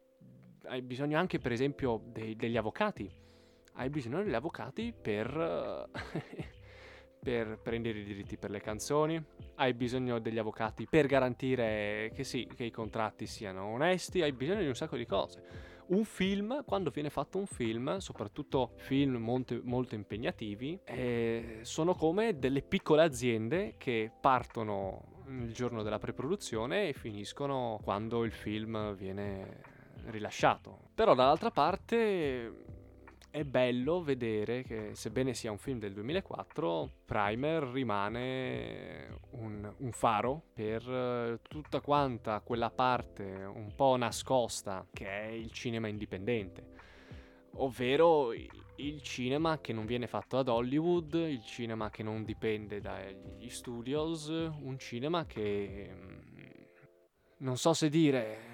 hai 0.65 0.83
bisogno 0.83 1.19
anche 1.19 1.39
per 1.39 1.53
esempio 1.53 2.03
dei, 2.13 2.37
degli 2.37 2.59
avvocati 2.59 3.20
hai 3.75 3.91
bisogno 3.91 4.23
degli 4.23 4.35
avvocati 4.35 4.93
per, 4.93 5.89
per 7.21 7.59
prendere 7.63 7.99
i 8.01 8.05
diritti 8.05 8.37
per 8.37 8.51
le 8.51 8.61
canzoni, 8.61 9.23
hai 9.57 9.75
bisogno 9.75 10.19
degli 10.19 10.39
avvocati 10.39 10.87
per 10.89 11.07
garantire 11.07 12.11
che 12.15 12.25
sì, 12.25 12.49
che 12.55 12.65
i 12.65 12.71
contratti 12.71 13.27
siano 13.27 13.67
onesti, 13.67 14.23
hai 14.23 14.33
bisogno 14.33 14.61
di 14.61 14.69
un 14.69 14.75
sacco 14.75 14.97
di 14.97 15.07
cose. 15.07 15.69
Un 15.91 16.05
film, 16.05 16.65
quando 16.65 16.91
viene 16.91 17.11
fatto 17.11 17.39
un 17.39 17.47
film, 17.47 17.99
soprattutto 17.99 18.75
film 18.77 19.17
molto, 19.17 19.59
molto 19.65 19.97
impegnativi, 19.97 20.79
eh, 20.85 21.59
sono 21.63 21.95
come 21.95 22.39
delle 22.39 22.63
piccole 22.63 23.03
aziende 23.03 23.75
che 23.77 24.13
partono 24.21 25.25
il 25.27 25.53
giorno 25.53 25.83
della 25.83 25.99
preproduzione 25.99 26.89
e 26.89 26.93
finiscono 26.93 27.81
quando 27.83 28.23
il 28.25 28.33
film 28.33 28.95
viene 28.95 29.63
rilasciato. 30.07 30.91
Però 30.95 31.15
dall'altra 31.15 31.51
parte 31.51 32.69
è 33.31 33.45
bello 33.45 34.03
vedere 34.03 34.65
che, 34.65 34.91
sebbene 34.95 35.35
sia 35.35 35.53
un 35.53 35.59
film 35.59 35.79
del 35.79 35.93
2004, 35.93 36.91
Primer 37.05 37.63
rimane 37.65 39.21
un, 39.31 39.73
un 39.79 39.93
faro 39.93 40.43
per 40.53 40.87
uh, 40.87 41.39
tutta 41.49 41.81
quanta 41.81 42.41
quella 42.41 42.71
parte 42.71 43.23
un 43.23 43.73
po' 43.75 43.97
nascosta 43.97 44.87
che 44.93 45.07
è 45.07 45.27
il 45.27 45.53
cinema 45.53 45.87
indipendente, 45.87 46.67
ovvero 47.53 48.33
il 48.33 49.03
cinema 49.03 49.61
che 49.61 49.73
non 49.73 49.87
viene 49.87 50.09
fatto 50.09 50.39
ad 50.39 50.49
Hollywood, 50.49 51.15
il 51.15 51.45
cinema 51.45 51.89
che 51.89 52.03
non 52.03 52.25
dipende 52.25 52.81
dagli 52.81 53.49
studios, 53.49 54.27
un 54.29 54.77
cinema 54.79 55.25
che 55.27 55.91
mm, 55.93 56.29
non 57.39 57.57
so 57.57 57.75
se 57.75 57.89
dire 57.89 58.49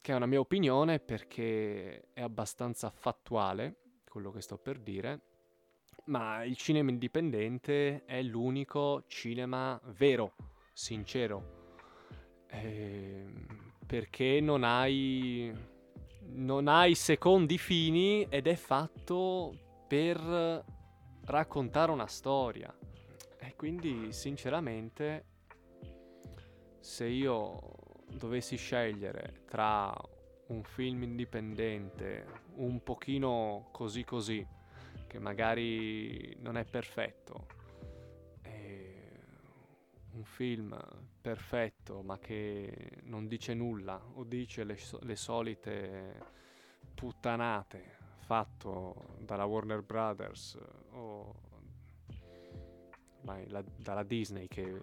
che 0.00 0.12
è 0.12 0.14
una 0.14 0.26
mia 0.26 0.40
opinione 0.40 1.00
perché 1.00 2.10
è 2.12 2.22
abbastanza 2.22 2.90
fattuale 2.90 3.89
quello 4.10 4.32
che 4.32 4.40
sto 4.40 4.58
per 4.58 4.80
dire, 4.80 5.20
ma 6.06 6.42
il 6.42 6.56
cinema 6.56 6.90
indipendente 6.90 8.04
è 8.04 8.20
l'unico 8.22 9.04
cinema 9.06 9.80
vero, 9.96 10.34
sincero, 10.72 11.68
eh, 12.48 13.24
perché 13.86 14.40
non 14.40 14.64
hai, 14.64 15.54
non 16.22 16.66
hai 16.66 16.96
secondi 16.96 17.56
fini 17.56 18.26
ed 18.28 18.48
è 18.48 18.56
fatto 18.56 19.84
per 19.86 20.64
raccontare 21.24 21.92
una 21.92 22.08
storia. 22.08 22.76
E 23.38 23.54
quindi, 23.54 24.12
sinceramente, 24.12 25.26
se 26.80 27.06
io 27.06 27.58
dovessi 28.12 28.56
scegliere 28.56 29.44
tra 29.46 29.94
un 30.50 30.62
film 30.64 31.02
indipendente, 31.02 32.26
un 32.56 32.82
pochino 32.82 33.68
così 33.72 34.04
così, 34.04 34.46
che 35.06 35.18
magari 35.18 36.36
non 36.40 36.56
è 36.56 36.64
perfetto, 36.64 37.46
e 38.42 39.10
un 40.12 40.24
film 40.24 40.78
perfetto 41.20 42.02
ma 42.02 42.18
che 42.18 42.98
non 43.02 43.28
dice 43.28 43.54
nulla 43.54 44.02
o 44.14 44.24
dice 44.24 44.64
le, 44.64 44.78
le 45.00 45.16
solite 45.16 46.38
puttanate 46.94 47.98
fatto 48.16 49.16
dalla 49.18 49.44
Warner 49.44 49.82
Brothers 49.82 50.58
o 50.92 51.34
la, 53.22 53.62
dalla 53.76 54.02
Disney 54.02 54.48
che 54.48 54.80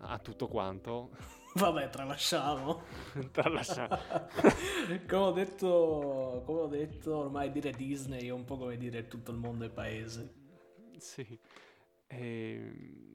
ha 0.00 0.18
tutto 0.18 0.46
quanto 0.46 1.10
Vabbè, 1.54 1.90
tralasciamo. 1.90 2.82
tralasciamo. 3.30 3.98
come, 5.06 5.22
ho 5.22 5.32
detto, 5.32 6.42
come 6.46 6.60
ho 6.60 6.66
detto, 6.66 7.16
ormai 7.16 7.50
dire 7.50 7.72
Disney 7.72 8.26
è 8.26 8.30
un 8.30 8.44
po' 8.44 8.56
come 8.56 8.76
dire 8.76 9.06
tutto 9.06 9.30
il 9.30 9.38
mondo 9.38 9.64
è 9.64 9.70
paese. 9.70 10.34
Sì. 10.98 11.38
E 12.06 12.16
ehm, 12.16 13.12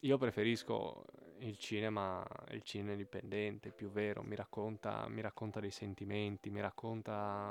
io 0.00 0.18
preferisco 0.18 1.04
il 1.38 1.58
cinema, 1.58 2.24
il 2.50 2.62
cinema 2.62 2.92
indipendente, 2.92 3.70
più 3.70 3.90
vero, 3.90 4.22
mi 4.22 4.34
racconta, 4.34 5.06
mi 5.08 5.20
racconta 5.20 5.60
dei 5.60 5.70
sentimenti, 5.70 6.50
mi 6.50 6.60
racconta 6.60 7.50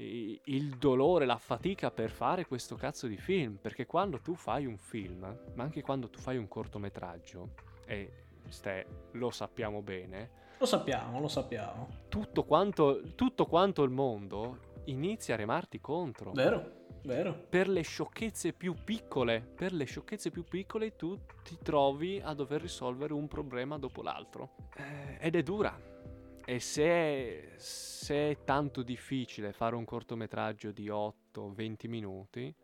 il 0.00 0.76
dolore, 0.78 1.26
la 1.26 1.38
fatica 1.38 1.90
per 1.90 2.10
fare 2.10 2.46
questo 2.46 2.76
cazzo 2.76 3.06
di 3.06 3.16
film, 3.16 3.56
perché 3.56 3.84
quando 3.84 4.20
tu 4.20 4.34
fai 4.34 4.64
un 4.64 4.76
film, 4.76 5.20
ma 5.54 5.62
anche 5.62 5.82
quando 5.82 6.08
tu 6.08 6.20
fai 6.20 6.36
un 6.36 6.46
cortometraggio, 6.46 7.54
e 7.84 8.27
Ste, 8.50 8.86
lo 9.12 9.30
sappiamo 9.30 9.82
bene. 9.82 10.30
Lo 10.58 10.66
sappiamo, 10.66 11.20
lo 11.20 11.28
sappiamo. 11.28 11.88
Tutto 12.08 12.44
quanto, 12.44 13.00
tutto 13.14 13.46
quanto 13.46 13.82
il 13.84 13.90
mondo 13.90 14.58
inizia 14.86 15.34
a 15.34 15.36
remarti 15.36 15.80
contro. 15.80 16.32
Vero, 16.32 16.86
vero. 17.04 17.46
Per 17.48 17.68
le 17.68 17.82
sciocchezze 17.82 18.52
più 18.52 18.74
piccole, 18.82 19.40
per 19.40 19.72
le 19.72 19.84
sciocchezze 19.84 20.30
più 20.30 20.44
piccole 20.44 20.96
tu 20.96 21.18
ti 21.44 21.58
trovi 21.62 22.20
a 22.22 22.34
dover 22.34 22.60
risolvere 22.60 23.12
un 23.12 23.28
problema 23.28 23.78
dopo 23.78 24.02
l'altro. 24.02 24.56
Eh, 24.76 25.18
ed 25.20 25.36
è 25.36 25.42
dura. 25.42 25.96
E 26.44 26.60
se, 26.60 27.52
se 27.56 28.30
è 28.30 28.38
tanto 28.42 28.82
difficile 28.82 29.52
fare 29.52 29.76
un 29.76 29.84
cortometraggio 29.84 30.72
di 30.72 30.88
8-20 30.88 31.88
minuti, 31.88 32.54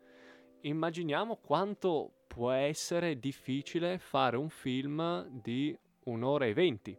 immaginiamo 0.65 1.37
quanto 1.37 2.25
può 2.27 2.51
essere 2.51 3.19
difficile 3.19 3.97
fare 3.99 4.35
un 4.37 4.49
film 4.49 5.27
di 5.29 5.77
un'ora 6.05 6.45
e 6.45 6.53
venti. 6.53 6.97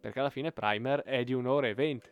Perché 0.00 0.18
alla 0.18 0.30
fine 0.30 0.52
Primer 0.52 1.02
è 1.02 1.22
di 1.24 1.32
un'ora 1.32 1.68
e 1.68 1.74
venti. 1.74 2.10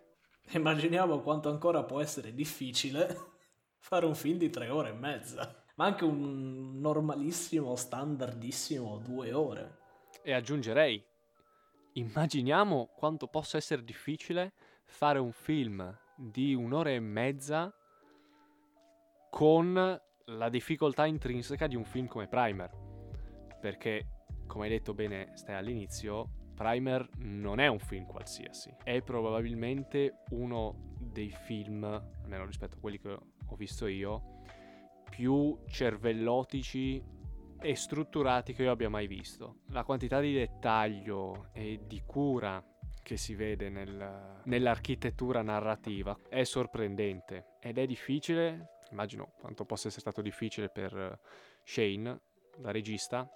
Immaginiamo 0.53 1.21
quanto 1.21 1.49
ancora 1.49 1.83
può 1.85 2.01
essere 2.01 2.33
difficile 2.33 3.19
fare 3.79 4.07
un 4.07 4.15
film 4.15 4.39
di 4.39 4.51
tre 4.51 4.69
ore 4.69 4.91
e 4.91 4.95
mezza. 4.95 5.65
Ma 5.75 5.87
anche 5.87 6.05
un 6.05 6.79
normalissimo, 6.79 7.75
standardissimo 7.75 8.99
due 8.99 9.33
ore. 9.33 9.79
E 10.23 10.33
aggiungerei, 10.33 11.03
immaginiamo 11.95 12.91
quanto 12.95 13.27
possa 13.27 13.57
essere 13.57 13.83
difficile 13.83 14.53
fare 14.85 15.19
un 15.19 15.33
film 15.33 15.99
di 16.15 16.55
un'ora 16.55 16.91
e 16.91 17.01
mezza 17.01 17.75
con 19.31 20.01
la 20.37 20.49
difficoltà 20.49 21.07
intrinseca 21.07 21.67
di 21.67 21.77
un 21.77 21.85
film 21.85 22.07
come 22.07 22.29
Primer. 22.29 22.71
Perché, 23.61 24.07
come 24.47 24.65
hai 24.65 24.71
detto 24.71 24.95
bene, 24.95 25.31
stai 25.35 25.57
all'inizio, 25.57 26.49
Primer 26.55 27.09
non 27.19 27.59
è 27.59 27.67
un 27.67 27.79
film 27.79 28.07
qualsiasi. 28.07 28.75
È 28.83 29.01
probabilmente 29.03 30.23
uno 30.31 30.95
dei 30.99 31.31
film, 31.31 31.85
almeno 31.85 32.45
rispetto 32.45 32.77
a 32.77 32.81
quelli 32.81 32.99
che 32.99 33.11
ho 33.11 33.57
visto 33.57 33.87
io, 33.87 34.43
più 35.11 35.59
cervellotici 35.67 37.03
e 37.63 37.75
strutturati 37.75 38.55
che 38.55 38.63
io 38.63 38.71
abbia 38.71 38.89
mai 38.89 39.07
visto. 39.07 39.61
La 39.69 39.85
quantità 39.85 40.21
di 40.21 40.33
dettaglio 40.33 41.49
e 41.53 41.81
di 41.87 42.03
cura 42.07 42.63
che 43.03 43.17
si 43.17 43.35
vede 43.35 43.69
nel, 43.69 44.43
nell'architettura 44.45 45.43
narrativa 45.43 46.17
è 46.29 46.45
sorprendente 46.45 47.57
ed 47.61 47.79
è 47.79 47.87
difficile 47.87 48.80
immagino 48.91 49.33
quanto 49.39 49.65
possa 49.65 49.89
essere 49.89 50.03
stato 50.03 50.23
difficile 50.23 50.69
per 50.69 50.97
eh, 50.97 51.19
Shane, 51.65 52.21
la 52.59 52.71
regista, 52.71 53.29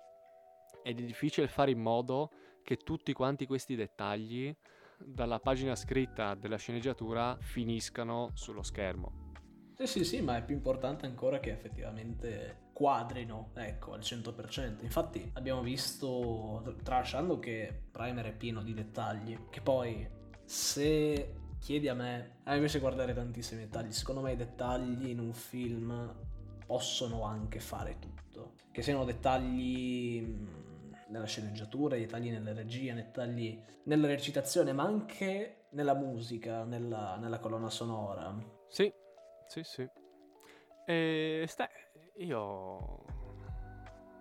ed 0.82 0.98
è 0.98 1.02
difficile 1.02 1.48
fare 1.48 1.70
in 1.70 1.80
modo 1.80 2.30
che 2.62 2.76
tutti 2.76 3.12
quanti 3.12 3.46
questi 3.46 3.74
dettagli 3.74 4.54
dalla 4.98 5.40
pagina 5.40 5.74
scritta 5.74 6.34
della 6.34 6.56
sceneggiatura 6.56 7.36
finiscano 7.40 8.30
sullo 8.34 8.62
schermo. 8.62 9.32
Sì, 9.76 9.86
sì, 9.86 10.04
sì, 10.04 10.20
ma 10.20 10.36
è 10.36 10.44
più 10.44 10.54
importante 10.54 11.04
ancora 11.04 11.40
che 11.40 11.50
effettivamente 11.50 12.68
quadrino, 12.72 13.50
ecco, 13.54 13.92
al 13.92 14.00
100%. 14.00 14.82
Infatti 14.82 15.30
abbiamo 15.34 15.62
visto, 15.62 16.76
tralasciando 16.82 17.38
che 17.38 17.82
Primer 17.90 18.26
è 18.26 18.32
pieno 18.32 18.62
di 18.62 18.72
dettagli, 18.72 19.48
che 19.50 19.60
poi 19.60 20.08
se 20.44 21.34
chiedi 21.64 21.88
a 21.88 21.94
me, 21.94 22.40
a 22.42 22.52
me 22.52 22.58
piace 22.58 22.78
guardare 22.78 23.14
tantissimi 23.14 23.62
dettagli, 23.62 23.90
secondo 23.90 24.20
me 24.20 24.32
i 24.32 24.36
dettagli 24.36 25.08
in 25.08 25.18
un 25.18 25.32
film 25.32 26.14
possono 26.66 27.22
anche 27.22 27.58
fare 27.58 27.98
tutto, 27.98 28.52
che 28.70 28.82
siano 28.82 29.06
dettagli 29.06 30.20
mm, 30.20 30.92
nella 31.08 31.24
sceneggiatura, 31.24 31.96
dettagli 31.96 32.30
nella 32.30 32.52
regia, 32.52 32.92
dettagli 32.92 33.58
nella 33.84 34.06
recitazione, 34.06 34.74
ma 34.74 34.82
anche 34.82 35.68
nella 35.70 35.94
musica, 35.94 36.64
nella, 36.64 37.16
nella 37.16 37.38
colonna 37.38 37.70
sonora. 37.70 38.36
Sì, 38.68 38.92
sì, 39.46 39.62
sì. 39.62 39.88
E 40.84 41.46
stai, 41.48 41.68
io 42.18 43.04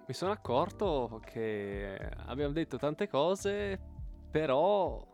mi 0.07 0.13
sono 0.13 0.31
accorto 0.31 1.19
che 1.25 2.09
abbiamo 2.25 2.53
detto 2.53 2.77
tante 2.77 3.09
cose, 3.09 3.77
però 4.31 5.11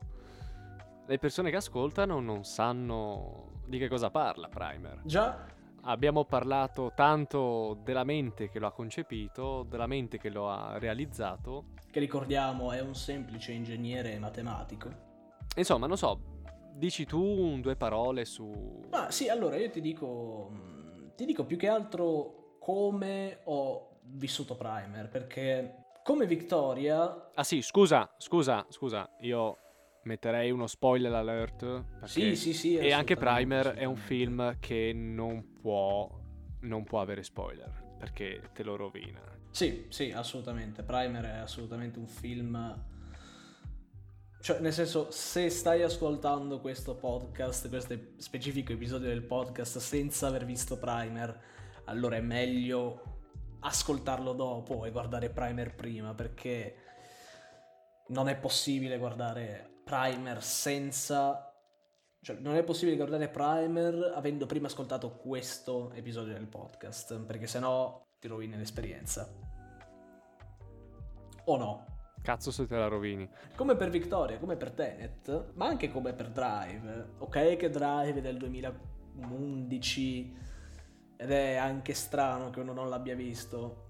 le 1.09 1.17
persone 1.17 1.49
che 1.49 1.55
ascoltano 1.55 2.19
non 2.19 2.43
sanno 2.43 3.61
di 3.65 3.79
che 3.79 3.87
cosa 3.87 4.11
parla 4.11 4.47
Primer. 4.47 5.01
Già, 5.03 5.57
Abbiamo 5.83 6.25
parlato 6.25 6.91
tanto 6.93 7.79
della 7.83 8.03
mente 8.03 8.49
che 8.49 8.59
lo 8.59 8.67
ha 8.67 8.73
concepito, 8.73 9.63
della 9.63 9.87
mente 9.87 10.17
che 10.17 10.29
lo 10.29 10.49
ha 10.49 10.77
realizzato. 10.77 11.69
che 11.89 11.99
ricordiamo 12.01 12.73
è 12.73 12.81
un 12.81 12.93
semplice 12.93 13.53
ingegnere 13.53 14.19
matematico. 14.19 14.89
Insomma, 15.55 15.87
non 15.87 15.97
so, 15.97 16.41
dici 16.73 17.05
tu 17.05 17.57
due 17.61 17.77
parole 17.77 18.25
su... 18.25 18.83
Ma 18.89 19.09
sì, 19.09 19.29
allora 19.29 19.55
io 19.55 19.69
ti 19.69 19.79
dico, 19.79 20.49
mh, 20.51 21.15
ti 21.15 21.25
dico 21.25 21.45
più 21.45 21.57
che 21.57 21.69
altro 21.69 22.57
come 22.59 23.39
ho 23.45 24.01
vissuto 24.01 24.57
Primer, 24.57 25.07
perché 25.07 25.85
come 26.03 26.27
Victoria, 26.27 27.31
Ah 27.33 27.43
sì, 27.43 27.61
scusa, 27.61 28.13
scusa, 28.17 28.65
scusa, 28.69 29.09
io 29.21 29.57
metterei 30.03 30.51
uno 30.51 30.67
spoiler 30.67 31.13
alert. 31.13 32.03
Sì, 32.05 32.35
sì, 32.35 32.53
sì, 32.53 32.77
E 32.77 32.91
anche 32.91 33.15
Primer 33.15 33.73
è 33.73 33.85
un 33.85 33.95
film 33.95 34.57
che 34.59 34.91
non 34.93 35.53
può, 35.53 36.09
non 36.61 36.83
può 36.83 37.01
avere 37.01 37.23
spoiler, 37.23 37.95
perché 37.97 38.49
te 38.53 38.63
lo 38.63 38.75
rovina. 38.75 39.21
Sì, 39.51 39.87
sì, 39.89 40.11
assolutamente. 40.11 40.83
Primer 40.83 41.25
è 41.25 41.37
assolutamente 41.37 41.99
un 41.99 42.07
film. 42.07 42.85
Cioè, 44.41 44.59
nel 44.59 44.71
senso, 44.71 45.11
se 45.11 45.49
stai 45.49 45.83
ascoltando 45.83 46.61
questo 46.61 46.95
podcast, 46.95 47.67
questo 47.67 47.97
specifico 48.17 48.71
episodio 48.71 49.09
del 49.09 49.23
podcast 49.23 49.79
senza 49.79 50.27
aver 50.27 50.45
visto 50.45 50.77
Primer, 50.77 51.37
allora 51.85 52.15
è 52.15 52.21
meglio 52.21 53.17
ascoltarlo 53.59 54.31
dopo 54.31 54.85
e 54.85 54.91
guardare 54.91 55.29
Primer 55.29 55.75
prima, 55.75 56.13
perché 56.13 56.75
non 58.07 58.29
è 58.29 58.37
possibile 58.37 58.97
guardare 58.97 59.78
Primer 59.89 60.43
senza... 60.43 61.51
Cioè, 62.21 62.37
non 62.41 62.55
è 62.55 62.63
possibile 62.63 62.95
guardare 62.95 63.27
Primer 63.27 64.11
avendo 64.13 64.45
prima 64.45 64.67
ascoltato 64.67 65.15
questo 65.15 65.91
episodio 65.93 66.33
del 66.33 66.45
podcast, 66.45 67.19
perché 67.21 67.47
sennò 67.47 68.05
ti 68.19 68.27
rovini 68.27 68.55
l'esperienza. 68.55 69.27
O 71.45 71.57
no? 71.57 71.85
Cazzo 72.21 72.51
se 72.51 72.67
te 72.67 72.75
la 72.75 72.87
rovini. 72.87 73.27
Come 73.55 73.75
per 73.75 73.89
Victoria, 73.89 74.37
come 74.37 74.57
per 74.57 74.69
Tenet, 74.71 75.53
ma 75.53 75.65
anche 75.65 75.89
come 75.89 76.13
per 76.13 76.29
Drive. 76.29 77.13
Ok 77.19 77.55
che 77.55 77.69
Drive 77.71 78.19
è 78.19 78.21
del 78.21 78.37
2011 78.37 80.37
ed 81.17 81.31
è 81.31 81.55
anche 81.55 81.95
strano 81.95 82.51
che 82.51 82.59
uno 82.59 82.73
non 82.73 82.89
l'abbia 82.89 83.15
visto. 83.15 83.87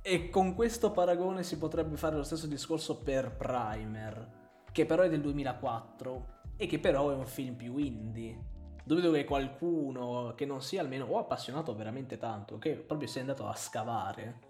E 0.00 0.28
con 0.28 0.54
questo 0.54 0.92
paragone 0.92 1.42
si 1.42 1.58
potrebbe 1.58 1.96
fare 1.96 2.14
lo 2.14 2.22
stesso 2.22 2.46
discorso 2.46 3.02
per 3.02 3.36
Primer, 3.36 4.33
che 4.74 4.86
però 4.86 5.04
è 5.04 5.08
del 5.08 5.20
2004 5.20 6.26
e 6.56 6.66
che 6.66 6.80
però 6.80 7.10
è 7.10 7.14
un 7.14 7.26
film 7.26 7.54
più 7.54 7.76
indie. 7.76 8.52
Dove, 8.84 9.00
dove 9.00 9.24
qualcuno 9.24 10.34
che 10.34 10.44
non 10.44 10.60
sia 10.62 10.80
almeno 10.80 11.06
o 11.06 11.16
appassionato 11.18 11.76
veramente 11.76 12.18
tanto, 12.18 12.58
che 12.58 12.72
proprio 12.72 13.06
sia 13.06 13.20
andato 13.20 13.46
a 13.46 13.54
scavare 13.54 14.40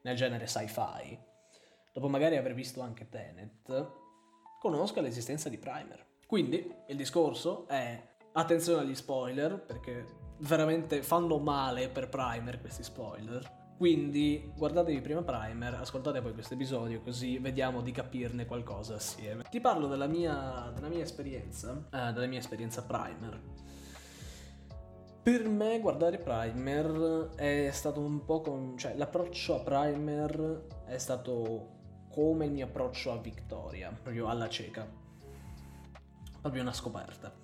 nel 0.00 0.16
genere 0.16 0.46
sci-fi, 0.46 1.18
dopo 1.92 2.08
magari 2.08 2.38
aver 2.38 2.54
visto 2.54 2.80
anche 2.80 3.10
Tenet, 3.10 3.92
conosca 4.58 5.02
l'esistenza 5.02 5.50
di 5.50 5.58
Primer. 5.58 6.02
Quindi 6.26 6.74
il 6.86 6.96
discorso 6.96 7.68
è 7.68 8.02
attenzione 8.32 8.80
agli 8.80 8.94
spoiler, 8.94 9.60
perché 9.60 10.06
veramente 10.38 11.02
fanno 11.02 11.38
male 11.38 11.90
per 11.90 12.08
Primer 12.08 12.58
questi 12.58 12.82
spoiler. 12.82 13.61
Quindi 13.82 14.48
guardatevi 14.56 15.00
prima 15.00 15.24
Primer, 15.24 15.74
ascoltate 15.74 16.22
poi 16.22 16.34
questo 16.34 16.54
episodio 16.54 17.00
così 17.00 17.38
vediamo 17.38 17.80
di 17.80 17.90
capirne 17.90 18.46
qualcosa 18.46 18.94
assieme. 18.94 19.42
Ti 19.50 19.60
parlo 19.60 19.88
della 19.88 20.06
mia, 20.06 20.70
della 20.72 20.86
mia 20.86 21.02
esperienza, 21.02 21.88
eh, 21.92 22.12
della 22.12 22.26
mia 22.26 22.38
esperienza 22.38 22.84
Primer. 22.84 23.40
Per 25.20 25.48
me 25.48 25.80
guardare 25.80 26.18
Primer 26.18 27.30
è 27.34 27.70
stato 27.72 27.98
un 27.98 28.24
po' 28.24 28.40
con... 28.40 28.78
cioè 28.78 28.94
l'approccio 28.94 29.56
a 29.56 29.64
Primer 29.64 30.84
è 30.86 30.98
stato 30.98 32.06
come 32.08 32.44
il 32.44 32.52
mio 32.52 32.66
approccio 32.66 33.10
a 33.10 33.16
Victoria, 33.16 33.90
proprio 34.00 34.28
alla 34.28 34.48
cieca. 34.48 34.88
Proprio 36.40 36.62
una 36.62 36.72
scoperta. 36.72 37.34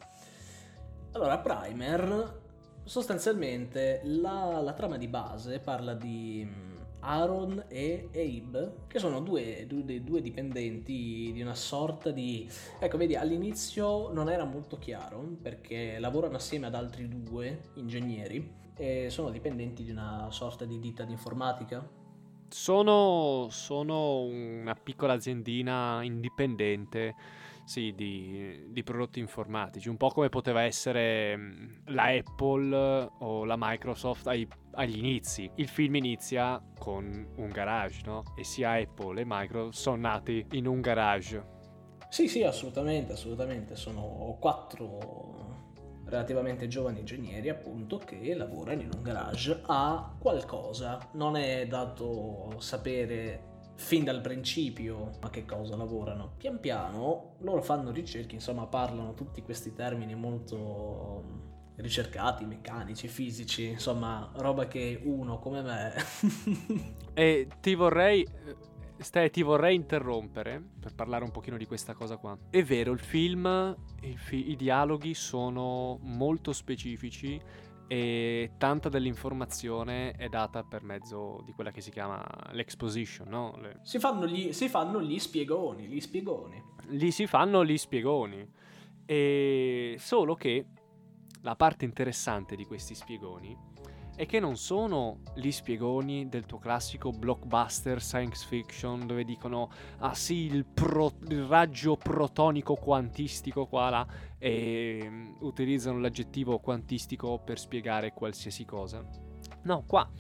Allora, 1.15 1.37
Primer, 1.39 2.47
sostanzialmente 2.89 4.01
la, 4.05 4.61
la 4.63 4.73
trama 4.73 4.97
di 4.97 5.09
base 5.09 5.59
parla 5.59 5.93
di 5.93 6.43
mm, 6.45 6.77
Aaron 7.01 7.65
e 7.69 8.09
Abe, 8.11 8.87
che 8.87 8.99
sono 8.99 9.21
due, 9.21 9.67
due, 9.69 10.03
due 10.03 10.21
dipendenti 10.23 11.31
di 11.33 11.43
una 11.43 11.55
sorta 11.55 12.11
di... 12.11 12.51
Ecco, 12.79 12.97
vedi, 12.97 13.15
all'inizio 13.15 14.11
non 14.11 14.31
era 14.31 14.45
molto 14.45 14.79
chiaro, 14.79 15.23
perché 15.41 15.99
lavorano 15.99 16.37
assieme 16.37 16.67
ad 16.67 16.75
altri 16.75 17.09
due 17.09 17.71
ingegneri 17.75 18.57
e 18.75 19.11
sono 19.11 19.31
dipendenti 19.31 19.85
di 19.85 19.91
una 19.91 20.29
sorta 20.31 20.65
di 20.65 20.79
ditta 20.79 21.05
di 21.05 21.13
informatica. 21.13 21.87
Sono, 22.49 23.49
sono 23.51 24.23
una 24.23 24.75
piccola 24.75 25.13
aziendina 25.13 26.03
indipendente, 26.03 27.15
sì, 27.69 27.93
di, 27.95 28.65
di 28.69 28.83
prodotti 28.83 29.21
informatici, 29.21 29.91
un 29.91 29.99
po' 29.99 30.09
come 30.09 30.31
poteva 30.31 30.63
essere 30.63 31.39
la 31.89 32.05
Apple 32.05 33.11
o 33.19 33.45
la 33.45 33.57
Microsoft 33.59 34.27
ai- 34.27 34.49
agli 34.73 34.97
inizi. 34.97 35.51
Il 35.57 35.69
film 35.69 35.97
inizia 35.97 36.63
con 36.79 37.29
un 37.37 37.49
garage, 37.51 38.01
no? 38.07 38.23
E 38.39 38.43
sia 38.43 38.71
Apple 38.71 39.21
e 39.21 39.25
Microsoft 39.27 39.77
sono 39.77 39.97
nati 39.97 40.47
in 40.53 40.67
un 40.67 40.81
garage. 40.81 41.45
Sì, 42.09 42.27
sì, 42.27 42.43
assolutamente, 42.43 43.13
assolutamente. 43.13 43.77
Sono 43.77 44.39
quattro 44.41 45.67
relativamente 46.07 46.69
giovani 46.69 47.01
ingegneri, 47.01 47.51
appunto, 47.51 47.99
che 47.99 48.35
lavorano 48.35 48.81
in 48.81 48.91
un 48.97 49.03
garage 49.03 49.61
a 49.67 50.17
qualcosa. 50.19 51.07
Non 51.13 51.37
è 51.37 51.67
dato 51.67 52.55
sapere 52.61 53.48
fin 53.79 54.03
dal 54.03 54.21
principio 54.21 55.13
a 55.21 55.31
che 55.31 55.45
cosa 55.45 55.77
lavorano. 55.77 56.33
Pian 56.37 56.59
piano 56.59 57.37
loro 57.39 57.63
fanno 57.63 57.93
ricerche, 57.93 58.35
insomma, 58.35 58.67
parlano 58.67 59.15
tutti 59.15 59.41
questi 59.41 59.73
termini 59.73 60.17
molto 60.17 61.47
ricercati, 61.77 62.45
meccanici, 62.45 63.07
fisici, 63.07 63.69
insomma, 63.69 64.33
roba 64.35 64.67
che 64.67 65.01
uno 65.05 65.39
come 65.39 65.63
me 65.63 65.95
E 67.15 67.49
ti 67.61 67.75
vorrei. 67.75 68.27
Ste, 69.01 69.31
ti 69.31 69.43
vorrei 69.43 69.77
interrompere 69.77 70.61
per 70.81 70.93
parlare 70.93 71.23
un 71.23 71.31
pochino 71.31 71.57
di 71.57 71.67
questa 71.67 71.95
cosa 71.95 72.17
qua. 72.17 72.37
È 72.51 72.65
vero, 72.65 72.91
il 72.91 72.99
film, 72.99 73.77
il 74.01 74.19
fi- 74.19 74.51
i 74.51 74.57
dialoghi 74.57 75.15
sono 75.15 76.01
molto 76.03 76.53
specifici 76.53 77.41
e 77.89 78.53
tanta 78.59 78.91
dell'informazione 78.91 80.13
è 80.13 80.29
data 80.29 80.63
per 80.63 80.83
mezzo 80.83 81.43
di 81.45 81.53
quella 81.53 81.71
che 81.71 81.81
si 81.81 81.91
chiama 81.91 82.25
l'exposition, 82.51 83.29
no? 83.29 83.57
Le- 83.59 83.81
si 83.83 83.99
fanno 83.99 84.27
gli, 84.27 84.53
si 84.53 84.69
fanno 84.69 85.03
gli 85.03 85.19
spiegoni, 85.19 85.87
gli 85.87 86.01
spiegoni. 86.01 86.63
Lì 86.89 87.11
si 87.11 87.27
fanno 87.27 87.65
gli 87.65 87.79
spiegoni. 87.79 88.47
E 89.07 89.97
solo 89.99 90.35
che 90.35 90.67
la 91.41 91.57
parte 91.57 91.87
interessante 91.87 92.57
di 92.57 92.67
questi 92.67 92.95
spiegoni 92.95 93.57
è 94.19 94.27
che 94.27 94.41
non 94.41 94.57
sono 94.57 95.21
gli 95.37 95.53
spiegoni 95.53 96.29
del 96.29 96.45
tuo 96.45 96.59
classico 96.59 97.13
blockbuster 97.13 98.03
science 98.03 98.45
fiction 98.49 99.07
dove 99.07 99.23
dicono 99.23 99.71
ah 99.99 100.13
sì 100.13 100.47
il, 100.47 100.67
pro- 100.67 101.21
il 101.29 101.45
raggio 101.45 101.97
protonico 101.97 102.75
quantistico 102.75 103.67
qua 103.67 103.91
là 103.91 104.07
e 104.37 105.07
mm, 105.09 105.35
utilizzano 105.43 106.01
l'aggettivo 106.01 106.59
quantistico 106.59 107.39
per 107.39 107.61
spiegare 107.61 108.13
qualsiasi 108.13 108.65
cosa. 108.65 109.09
No, 109.63 109.85
qua 109.87 110.11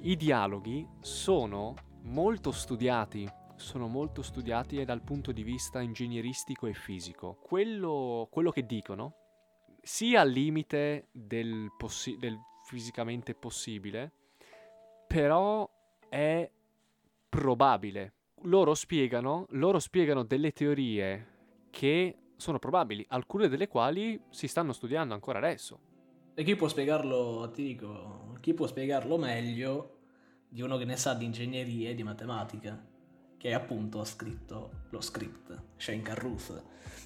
i 0.00 0.16
dialoghi 0.16 0.88
sono 1.02 1.74
molto 2.04 2.50
studiati, 2.50 3.30
sono 3.56 3.88
molto 3.88 4.22
studiati 4.22 4.78
e 4.78 4.86
dal 4.86 5.02
punto 5.02 5.32
di 5.32 5.42
vista 5.42 5.82
ingegneristico 5.82 6.66
e 6.66 6.72
fisico. 6.72 7.36
Quello, 7.42 8.26
quello 8.30 8.50
che 8.50 8.64
dicono, 8.64 9.16
sia 9.82 10.22
al 10.22 10.30
limite 10.30 11.08
del, 11.12 11.68
possi- 11.76 12.16
del 12.16 12.38
fisicamente 12.64 13.34
possibile, 13.34 14.10
però 15.06 15.68
è 16.08 16.50
probabile. 17.28 18.12
Loro 18.42 18.74
spiegano, 18.74 19.46
loro 19.50 19.78
spiegano 19.78 20.22
delle 20.24 20.52
teorie 20.52 21.32
che 21.70 22.18
sono 22.36 22.58
probabili, 22.58 23.04
alcune 23.08 23.48
delle 23.48 23.68
quali 23.68 24.20
si 24.30 24.48
stanno 24.48 24.72
studiando 24.72 25.14
ancora 25.14 25.38
adesso. 25.38 25.78
E 26.34 26.42
chi 26.42 26.56
può 26.56 26.68
spiegarlo, 26.68 27.50
ti 27.52 27.62
dico, 27.62 28.36
chi 28.40 28.54
può 28.54 28.66
spiegarlo 28.66 29.16
meglio 29.16 29.98
di 30.48 30.62
uno 30.62 30.76
che 30.76 30.84
ne 30.84 30.96
sa 30.96 31.14
di 31.14 31.24
ingegneria 31.24 31.90
e 31.90 31.94
di 31.94 32.02
matematica, 32.02 32.84
che 33.36 33.52
appunto 33.52 34.00
ha 34.00 34.04
scritto 34.04 34.86
lo 34.90 35.00
script, 35.00 35.62
Shane 35.76 36.02
Carruth. 36.02 36.62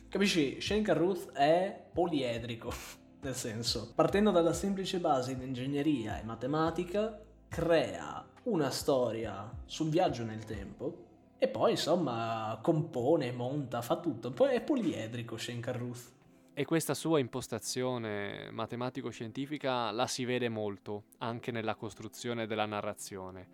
Capisci? 0.08 0.60
Shane 0.60 0.82
Carruth 0.82 1.32
è 1.32 1.88
poliedrico, 1.92 2.72
nel 3.20 3.34
senso, 3.34 3.92
partendo 3.94 4.30
dalla 4.30 4.52
semplice 4.52 5.00
base 5.00 5.36
di 5.36 5.44
ingegneria 5.44 6.20
e 6.20 6.24
matematica, 6.24 7.20
crea 7.48 8.24
una 8.44 8.70
storia 8.70 9.50
sul 9.64 9.88
viaggio 9.88 10.24
nel 10.24 10.44
tempo 10.44 11.06
e 11.38 11.48
poi 11.48 11.72
insomma 11.72 12.58
compone, 12.62 13.32
monta, 13.32 13.82
fa 13.82 13.98
tutto. 13.98 14.30
Poi 14.30 14.54
è 14.54 14.60
poliedrico 14.60 15.36
Shane 15.36 15.60
Carruth. 15.60 16.12
E 16.54 16.64
questa 16.64 16.94
sua 16.94 17.20
impostazione 17.20 18.50
matematico-scientifica 18.50 19.90
la 19.92 20.06
si 20.06 20.24
vede 20.24 20.48
molto 20.48 21.04
anche 21.18 21.52
nella 21.52 21.76
costruzione 21.76 22.46
della 22.46 22.66
narrazione. 22.66 23.46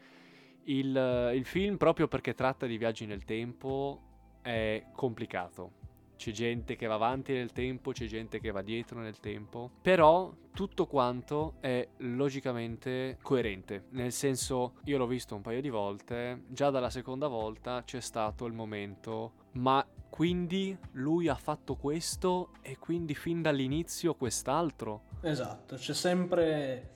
Il, 0.64 1.33
il 1.35 1.44
film, 1.44 1.77
proprio 1.77 2.09
perché 2.09 2.33
tratta 2.33 2.64
di 2.64 2.79
viaggi 2.79 3.05
nel 3.05 3.24
tempo, 3.24 4.40
è 4.40 4.87
complicato 4.92 5.83
c'è 6.16 6.31
gente 6.31 6.77
che 6.77 6.87
va 6.87 6.94
avanti 6.94 7.33
nel 7.33 7.53
tempo, 7.53 7.92
c'è 7.92 8.07
gente 8.07 8.40
che 8.40 8.50
va 8.50 8.62
dietro 8.62 9.00
nel 9.00 9.18
tempo, 9.20 9.70
però 9.83 10.33
tutto 10.53 10.87
quanto 10.87 11.55
è 11.61 11.87
logicamente 11.98 13.18
coerente, 13.22 13.87
nel 13.90 14.12
senso 14.12 14.74
io 14.85 14.98
l'ho 14.98 15.07
visto 15.07 15.35
un 15.35 15.42
paio 15.42 15.61
di 15.61 15.70
volte, 15.70 16.44
già 16.48 16.70
dalla 16.70 16.90
seconda 16.90 17.27
volta 17.27 17.83
c'è 17.85 18.00
stato 18.00 18.46
il 18.46 18.53
momento, 18.53 19.33
ma 19.53 19.87
quindi 20.09 20.77
lui 20.92 21.29
ha 21.29 21.35
fatto 21.35 21.74
questo 21.74 22.50
e 22.62 22.79
quindi 22.79 23.14
fin 23.14 23.42
dall'inizio 23.42 24.14
quest'altro. 24.14 25.03
Esatto, 25.22 25.74
c'è 25.74 25.94
sempre 25.94 26.92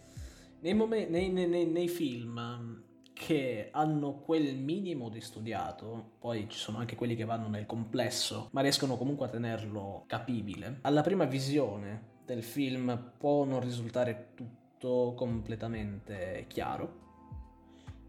nei, 0.60 0.74
momen- 0.74 1.10
nei, 1.10 1.30
nei, 1.30 1.66
nei 1.66 1.88
film 1.88 2.86
che 3.18 3.68
hanno 3.72 4.20
quel 4.20 4.56
minimo 4.56 5.08
di 5.08 5.20
studiato, 5.20 6.12
poi 6.20 6.48
ci 6.48 6.56
sono 6.56 6.78
anche 6.78 6.94
quelli 6.94 7.16
che 7.16 7.24
vanno 7.24 7.48
nel 7.48 7.66
complesso, 7.66 8.48
ma 8.52 8.60
riescono 8.60 8.96
comunque 8.96 9.26
a 9.26 9.30
tenerlo 9.30 10.04
capibile. 10.06 10.78
Alla 10.82 11.02
prima 11.02 11.24
visione 11.24 12.16
del 12.24 12.44
film 12.44 13.12
può 13.18 13.44
non 13.44 13.60
risultare 13.60 14.30
tutto 14.34 15.14
completamente 15.16 16.44
chiaro, 16.46 17.06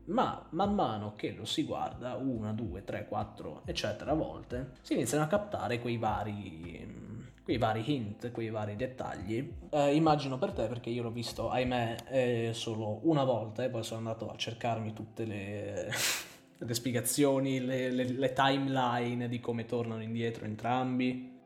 ma 0.05 0.47
man 0.51 0.75
mano 0.75 1.15
che 1.15 1.33
lo 1.33 1.45
si 1.45 1.63
guarda, 1.63 2.15
una, 2.15 2.53
due, 2.53 2.83
tre, 2.83 3.07
quattro, 3.07 3.63
eccetera, 3.65 4.13
volte, 4.13 4.73
si 4.81 4.93
iniziano 4.93 5.23
a 5.23 5.27
captare 5.27 5.79
quei 5.79 5.97
vari 5.97 7.07
quei 7.49 7.57
vari 7.57 7.83
hint, 7.83 8.31
quei 8.31 8.51
vari 8.51 8.75
dettagli. 8.75 9.53
Eh, 9.71 9.95
immagino 9.95 10.37
per 10.37 10.51
te, 10.51 10.67
perché 10.67 10.91
io 10.91 11.01
l'ho 11.01 11.09
visto, 11.09 11.49
ahimè, 11.49 11.95
eh, 12.09 12.49
solo 12.53 12.99
una 13.03 13.23
volta 13.23 13.63
e 13.63 13.69
poi 13.69 13.83
sono 13.83 13.97
andato 13.97 14.29
a 14.29 14.35
cercarmi 14.35 14.93
tutte 14.93 15.25
le, 15.25 15.89
le 16.59 16.73
spiegazioni, 16.75 17.59
le, 17.59 17.89
le, 17.89 18.03
le, 18.03 18.33
timeline 18.33 19.27
di 19.27 19.39
come 19.39 19.65
tornano 19.65 20.03
indietro 20.03 20.45
entrambi. 20.45 21.37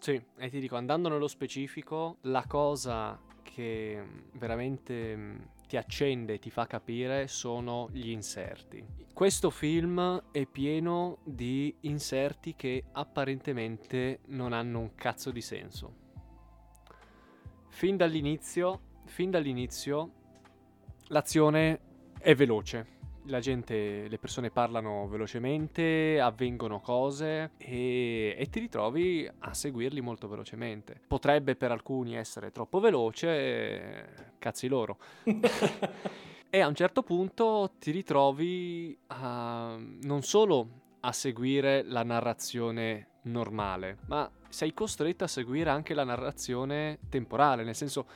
Sì, 0.00 0.20
e 0.36 0.50
ti 0.50 0.58
dico, 0.58 0.74
andando 0.74 1.08
nello 1.08 1.28
specifico, 1.28 2.16
la 2.22 2.44
cosa 2.48 3.16
che 3.60 4.02
veramente 4.32 5.48
ti 5.68 5.76
accende 5.76 6.34
e 6.34 6.38
ti 6.38 6.50
fa 6.50 6.66
capire 6.66 7.28
sono 7.28 7.88
gli 7.92 8.08
inserti. 8.08 8.82
Questo 9.12 9.50
film 9.50 10.30
è 10.32 10.46
pieno 10.46 11.18
di 11.24 11.76
inserti 11.80 12.54
che 12.54 12.84
apparentemente 12.92 14.20
non 14.28 14.54
hanno 14.54 14.80
un 14.80 14.94
cazzo 14.94 15.30
di 15.30 15.42
senso. 15.42 15.94
Fin 17.68 17.98
dall'inizio, 17.98 18.80
fin 19.04 19.30
dall'inizio 19.30 20.12
l'azione 21.08 21.80
è 22.18 22.34
veloce 22.34 22.99
la 23.24 23.40
gente, 23.40 24.08
le 24.08 24.18
persone 24.18 24.50
parlano 24.50 25.06
velocemente, 25.08 26.20
avvengono 26.20 26.80
cose 26.80 27.52
e, 27.58 28.34
e, 28.38 28.46
ti 28.48 28.60
ritrovi 28.60 29.28
a 29.40 29.54
seguirli 29.54 30.00
molto 30.00 30.28
velocemente. 30.28 31.00
Potrebbe 31.06 31.56
per 31.56 31.70
alcuni 31.70 32.16
essere 32.16 32.50
troppo 32.50 32.80
veloce, 32.80 34.34
cazzi 34.38 34.68
loro. 34.68 34.98
e 36.50 36.60
a 36.60 36.66
un 36.66 36.74
certo 36.74 37.02
punto 37.02 37.72
ti 37.78 37.90
ritrovi 37.90 38.96
a, 39.08 39.76
non 40.02 40.22
solo 40.22 40.68
a 41.00 41.12
seguire 41.12 41.82
la 41.84 42.02
narrazione 42.02 43.06
normale, 43.22 43.98
ma 44.06 44.30
sei 44.48 44.74
costretto 44.74 45.24
a 45.24 45.28
seguire 45.28 45.70
anche 45.70 45.94
la 45.94 46.04
narrazione 46.04 46.98
temporale, 47.08 47.64
nel 47.64 47.74
senso 47.76 48.06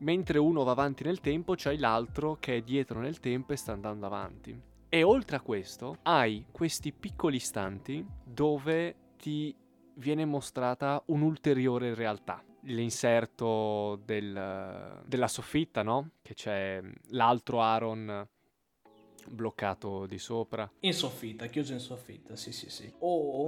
mentre 0.00 0.38
uno 0.38 0.62
va 0.62 0.72
avanti 0.72 1.04
nel 1.04 1.20
tempo 1.20 1.54
c'hai 1.56 1.78
l'altro 1.78 2.36
che 2.38 2.56
è 2.56 2.62
dietro 2.62 3.00
nel 3.00 3.20
tempo 3.20 3.52
e 3.52 3.56
sta 3.56 3.72
andando 3.72 4.06
avanti. 4.06 4.58
E 4.88 5.02
oltre 5.02 5.36
a 5.36 5.40
questo 5.40 5.98
hai 6.02 6.46
questi 6.50 6.92
piccoli 6.92 7.36
istanti 7.36 8.04
dove 8.24 8.94
ti 9.16 9.54
viene 9.94 10.24
mostrata 10.24 11.02
un'ulteriore 11.06 11.94
realtà. 11.94 12.42
L'inserto 12.64 14.00
del, 14.04 15.02
della 15.06 15.28
soffitta, 15.28 15.82
no? 15.82 16.10
Che 16.20 16.34
c'è 16.34 16.82
l'altro 17.10 17.62
Aaron 17.62 18.26
bloccato 19.28 20.06
di 20.06 20.18
sopra. 20.18 20.70
In 20.80 20.92
soffitta, 20.92 21.46
chiuso 21.46 21.72
in 21.72 21.78
soffitta, 21.78 22.36
sì 22.36 22.52
sì 22.52 22.68
sì. 22.68 22.92
O 22.98 23.44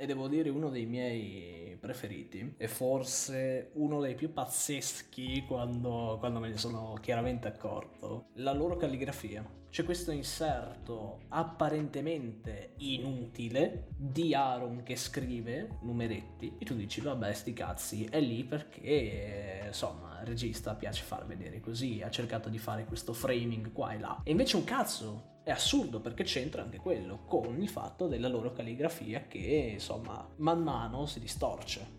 e 0.00 0.06
devo 0.06 0.28
dire 0.28 0.48
uno 0.48 0.70
dei 0.70 0.86
miei 0.86 1.76
preferiti 1.80 2.54
e 2.56 2.68
forse 2.68 3.70
uno 3.74 4.00
dei 4.00 4.14
più 4.14 4.32
pazzeschi 4.32 5.44
quando, 5.44 6.16
quando 6.20 6.38
me 6.38 6.50
ne 6.50 6.56
sono 6.56 6.96
chiaramente 7.00 7.48
accorto, 7.48 8.26
la 8.34 8.52
loro 8.52 8.76
calligrafia. 8.76 9.56
C'è 9.70 9.84
questo 9.84 10.12
inserto 10.12 11.22
apparentemente 11.28 12.74
inutile 12.78 13.88
di 13.96 14.34
Aaron 14.34 14.82
che 14.84 14.94
scrive 14.94 15.78
numeretti 15.82 16.54
e 16.58 16.64
tu 16.64 16.74
dici 16.74 17.00
vabbè 17.00 17.32
sti 17.32 17.52
cazzi 17.52 18.04
è 18.04 18.20
lì 18.20 18.44
perché 18.44 19.64
insomma 19.66 20.20
il 20.20 20.26
regista 20.26 20.74
piace 20.74 21.02
far 21.02 21.26
vedere 21.26 21.60
così, 21.60 22.00
ha 22.02 22.10
cercato 22.10 22.48
di 22.48 22.58
fare 22.58 22.84
questo 22.84 23.12
framing 23.12 23.72
qua 23.72 23.92
e 23.92 23.98
là 23.98 24.20
e 24.22 24.30
invece 24.30 24.56
un 24.56 24.64
cazzo 24.64 25.36
è 25.48 25.50
assurdo 25.50 26.00
perché 26.00 26.24
c'entra 26.24 26.60
anche 26.60 26.76
quello 26.76 27.20
con 27.24 27.58
il 27.58 27.70
fatto 27.70 28.06
della 28.06 28.28
loro 28.28 28.52
calligrafia 28.52 29.22
che 29.28 29.70
insomma 29.72 30.28
man 30.36 30.62
mano 30.62 31.06
si 31.06 31.20
distorce. 31.20 31.96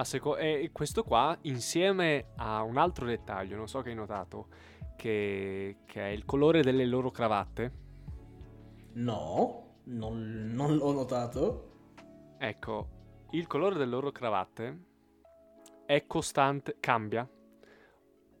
Seco- 0.00 0.38
e 0.38 0.70
questo 0.72 1.04
qua 1.04 1.36
insieme 1.42 2.28
a 2.36 2.62
un 2.62 2.78
altro 2.78 3.04
dettaglio, 3.04 3.56
non 3.56 3.68
so 3.68 3.82
che 3.82 3.90
hai 3.90 3.94
notato, 3.94 4.46
che, 4.96 5.80
che 5.84 6.00
è 6.00 6.08
il 6.08 6.24
colore 6.24 6.62
delle 6.62 6.86
loro 6.86 7.10
cravatte. 7.10 7.72
No, 8.94 9.80
non, 9.84 10.50
non 10.54 10.76
l'ho 10.76 10.92
notato. 10.92 11.72
Ecco, 12.38 12.88
il 13.32 13.46
colore 13.46 13.74
delle 13.76 13.90
loro 13.90 14.12
cravatte 14.12 14.84
è 15.84 16.06
costante, 16.06 16.78
cambia. 16.80 17.28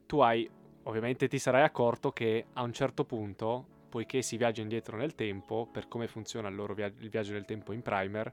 Tu 0.06 0.20
hai 0.20 0.50
ovviamente 0.86 1.28
ti 1.28 1.38
sarai 1.38 1.62
accorto 1.62 2.10
che 2.10 2.46
a 2.54 2.62
un 2.62 2.72
certo 2.72 3.04
punto, 3.04 3.64
poiché 3.88 4.22
si 4.22 4.36
viaggia 4.36 4.62
indietro 4.62 4.96
nel 4.96 5.14
tempo, 5.14 5.68
per 5.70 5.88
come 5.88 6.08
funziona 6.08 6.48
il, 6.48 6.72
via- 6.74 6.92
il 6.98 7.08
viaggio 7.08 7.32
nel 7.32 7.44
tempo 7.44 7.72
in 7.72 7.82
primer, 7.82 8.32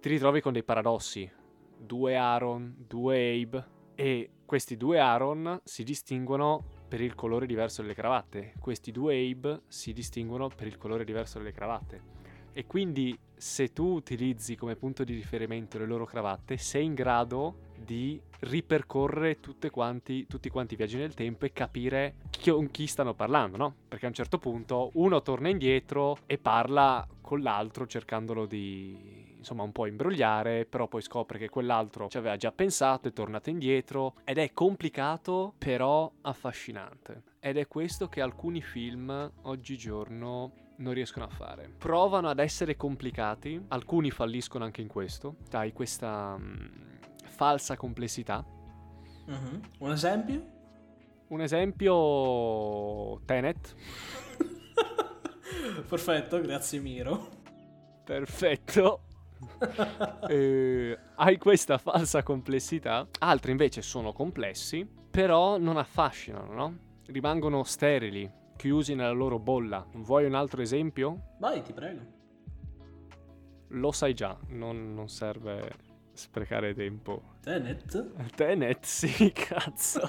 ti 0.00 0.08
ritrovi 0.08 0.40
con 0.40 0.52
dei 0.52 0.62
paradossi. 0.62 1.30
Due 1.76 2.16
Aaron, 2.16 2.74
due 2.86 3.40
Abe, 3.40 3.64
e 3.94 4.30
questi 4.44 4.76
due 4.76 4.98
Aaron 4.98 5.60
si 5.64 5.82
distinguono 5.84 6.62
per 6.88 7.00
il 7.00 7.14
colore 7.14 7.46
diverso 7.46 7.82
delle 7.82 7.94
cravatte. 7.94 8.54
Questi 8.58 8.90
due 8.90 9.30
Abe 9.30 9.62
si 9.68 9.92
distinguono 9.92 10.48
per 10.48 10.66
il 10.66 10.76
colore 10.76 11.04
diverso 11.04 11.38
delle 11.38 11.52
cravatte. 11.52 12.18
E 12.52 12.66
quindi 12.66 13.16
se 13.36 13.72
tu 13.72 13.94
utilizzi 13.94 14.56
come 14.56 14.74
punto 14.74 15.04
di 15.04 15.14
riferimento 15.14 15.78
le 15.78 15.86
loro 15.86 16.04
cravatte, 16.04 16.56
sei 16.56 16.84
in 16.84 16.94
grado 16.94 17.68
di 17.84 18.20
ripercorrere 18.40 19.38
quanti, 19.70 20.26
tutti 20.26 20.48
quanti 20.48 20.74
i 20.74 20.76
viaggi 20.76 20.96
nel 20.96 21.14
tempo 21.14 21.44
e 21.44 21.52
capire 21.52 22.14
chi, 22.30 22.50
con 22.50 22.70
chi 22.70 22.86
stanno 22.86 23.14
parlando, 23.14 23.56
no? 23.56 23.74
Perché 23.88 24.06
a 24.06 24.08
un 24.08 24.14
certo 24.14 24.38
punto 24.38 24.90
uno 24.94 25.22
torna 25.22 25.48
indietro 25.48 26.18
e 26.26 26.38
parla 26.38 27.06
con 27.20 27.42
l'altro 27.42 27.86
cercandolo 27.86 28.46
di 28.46 29.28
insomma 29.40 29.62
un 29.62 29.72
po' 29.72 29.86
imbrogliare, 29.86 30.66
però 30.66 30.86
poi 30.86 31.00
scopre 31.00 31.38
che 31.38 31.48
quell'altro 31.48 32.08
ci 32.08 32.18
aveva 32.18 32.36
già 32.36 32.52
pensato, 32.52 33.08
è 33.08 33.12
tornato 33.12 33.50
indietro 33.50 34.14
ed 34.24 34.38
è 34.38 34.52
complicato 34.52 35.54
però 35.58 36.10
affascinante. 36.22 37.22
Ed 37.40 37.56
è 37.56 37.66
questo 37.66 38.08
che 38.08 38.20
alcuni 38.20 38.60
film 38.60 39.32
oggigiorno 39.42 40.52
non 40.76 40.92
riescono 40.92 41.24
a 41.24 41.28
fare. 41.28 41.70
Provano 41.78 42.28
ad 42.28 42.38
essere 42.38 42.76
complicati, 42.76 43.62
alcuni 43.68 44.10
falliscono 44.10 44.64
anche 44.64 44.82
in 44.82 44.88
questo. 44.88 45.36
Dai, 45.48 45.72
questa 45.72 46.36
mh, 46.36 46.98
falsa 47.40 47.74
complessità. 47.74 48.44
Uh-huh. 49.26 49.60
Un 49.78 49.92
esempio? 49.92 50.46
Un 51.28 51.40
esempio 51.40 53.18
Tenet. 53.24 53.74
Perfetto, 55.88 56.38
grazie 56.42 56.80
Miro. 56.80 57.28
Perfetto. 58.04 59.04
eh, 60.28 60.98
hai 61.14 61.38
questa 61.38 61.78
falsa 61.78 62.22
complessità. 62.22 63.08
Altri 63.20 63.52
invece 63.52 63.80
sono 63.80 64.12
complessi, 64.12 64.86
però 65.10 65.56
non 65.56 65.78
affascinano, 65.78 66.52
no? 66.52 66.78
Rimangono 67.06 67.64
sterili, 67.64 68.30
chiusi 68.54 68.94
nella 68.94 69.12
loro 69.12 69.38
bolla. 69.38 69.86
Vuoi 69.94 70.26
un 70.26 70.34
altro 70.34 70.60
esempio? 70.60 71.36
Vai, 71.38 71.62
ti 71.62 71.72
prego. 71.72 72.00
Lo 73.68 73.92
sai 73.92 74.12
già, 74.12 74.36
non, 74.48 74.92
non 74.92 75.08
serve 75.08 75.88
sprecare 76.20 76.74
tempo. 76.74 77.36
Tenet? 77.40 78.34
Tenet, 78.34 78.84
sì, 78.84 79.32
cazzo. 79.32 80.00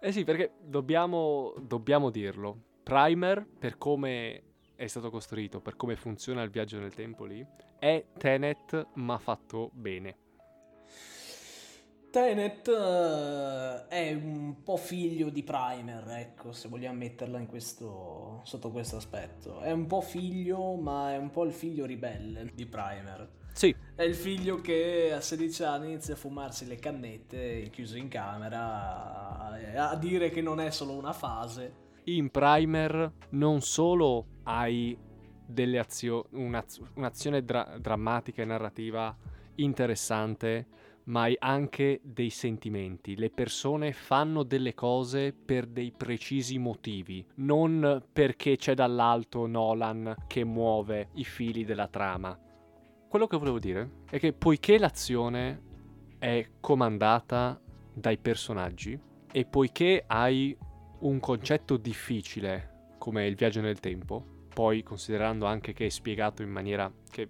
Eh 0.00 0.12
sì, 0.12 0.24
perché 0.24 0.52
dobbiamo, 0.62 1.54
dobbiamo 1.60 2.10
dirlo. 2.10 2.56
Primer, 2.82 3.46
per 3.58 3.76
come 3.76 4.42
è 4.74 4.86
stato 4.86 5.10
costruito, 5.10 5.60
per 5.60 5.76
come 5.76 5.96
funziona 5.96 6.42
il 6.42 6.50
viaggio 6.50 6.78
nel 6.78 6.94
tempo 6.94 7.24
lì, 7.24 7.44
è 7.78 8.04
Tenet 8.16 8.88
ma 8.94 9.18
fatto 9.18 9.70
bene. 9.72 10.18
Tenet 12.16 12.66
uh, 12.68 13.88
è 13.88 14.14
un 14.14 14.62
po' 14.62 14.78
figlio 14.78 15.28
di 15.28 15.42
Primer, 15.42 16.08
ecco, 16.08 16.52
se 16.52 16.68
vogliamo 16.68 16.96
metterla 16.96 17.44
questo, 17.44 18.40
sotto 18.44 18.70
questo 18.70 18.96
aspetto. 18.96 19.60
È 19.60 19.70
un 19.70 19.86
po' 19.86 20.00
figlio, 20.00 20.76
ma 20.76 21.12
è 21.12 21.18
un 21.18 21.30
po' 21.30 21.44
il 21.44 21.52
figlio 21.52 21.84
ribelle 21.84 22.50
di 22.54 22.64
Primer. 22.64 23.44
Sì. 23.56 23.74
È 23.94 24.02
il 24.02 24.14
figlio 24.14 24.60
che 24.60 25.14
a 25.14 25.22
16 25.22 25.62
anni 25.64 25.86
inizia 25.86 26.12
a 26.12 26.18
fumarsi 26.18 26.66
le 26.66 26.76
cannette 26.76 27.70
chiuso 27.70 27.96
in 27.96 28.08
camera, 28.08 29.48
a, 29.48 29.88
a 29.88 29.96
dire 29.96 30.28
che 30.28 30.42
non 30.42 30.60
è 30.60 30.70
solo 30.70 30.92
una 30.92 31.14
fase. 31.14 31.84
In 32.04 32.28
Primer 32.28 33.10
non 33.30 33.62
solo 33.62 34.26
hai 34.42 34.94
delle 35.46 35.78
azio- 35.78 36.26
un'az- 36.32 36.82
un'azione 36.96 37.42
dra- 37.46 37.78
drammatica 37.80 38.42
e 38.42 38.44
narrativa 38.44 39.16
interessante, 39.54 40.66
ma 41.04 41.22
hai 41.22 41.36
anche 41.38 42.00
dei 42.02 42.28
sentimenti. 42.28 43.16
Le 43.16 43.30
persone 43.30 43.94
fanno 43.94 44.42
delle 44.42 44.74
cose 44.74 45.32
per 45.32 45.64
dei 45.66 45.94
precisi 45.96 46.58
motivi, 46.58 47.24
non 47.36 48.04
perché 48.12 48.56
c'è 48.56 48.74
dall'alto 48.74 49.46
Nolan 49.46 50.14
che 50.26 50.44
muove 50.44 51.08
i 51.14 51.24
fili 51.24 51.64
della 51.64 51.88
trama. 51.88 52.38
Quello 53.08 53.26
che 53.26 53.36
volevo 53.36 53.58
dire 53.58 53.90
è 54.10 54.18
che 54.18 54.32
poiché 54.32 54.78
l'azione 54.78 55.62
è 56.18 56.48
comandata 56.60 57.60
dai 57.92 58.18
personaggi 58.18 58.98
e 59.30 59.44
poiché 59.44 60.04
hai 60.06 60.56
un 61.00 61.20
concetto 61.20 61.76
difficile 61.76 62.94
come 62.98 63.26
il 63.26 63.36
viaggio 63.36 63.60
nel 63.60 63.80
tempo, 63.80 64.24
poi 64.52 64.82
considerando 64.82 65.46
anche 65.46 65.72
che 65.72 65.86
è 65.86 65.88
spiegato 65.88 66.42
in 66.42 66.50
maniera 66.50 66.92
che 67.10 67.28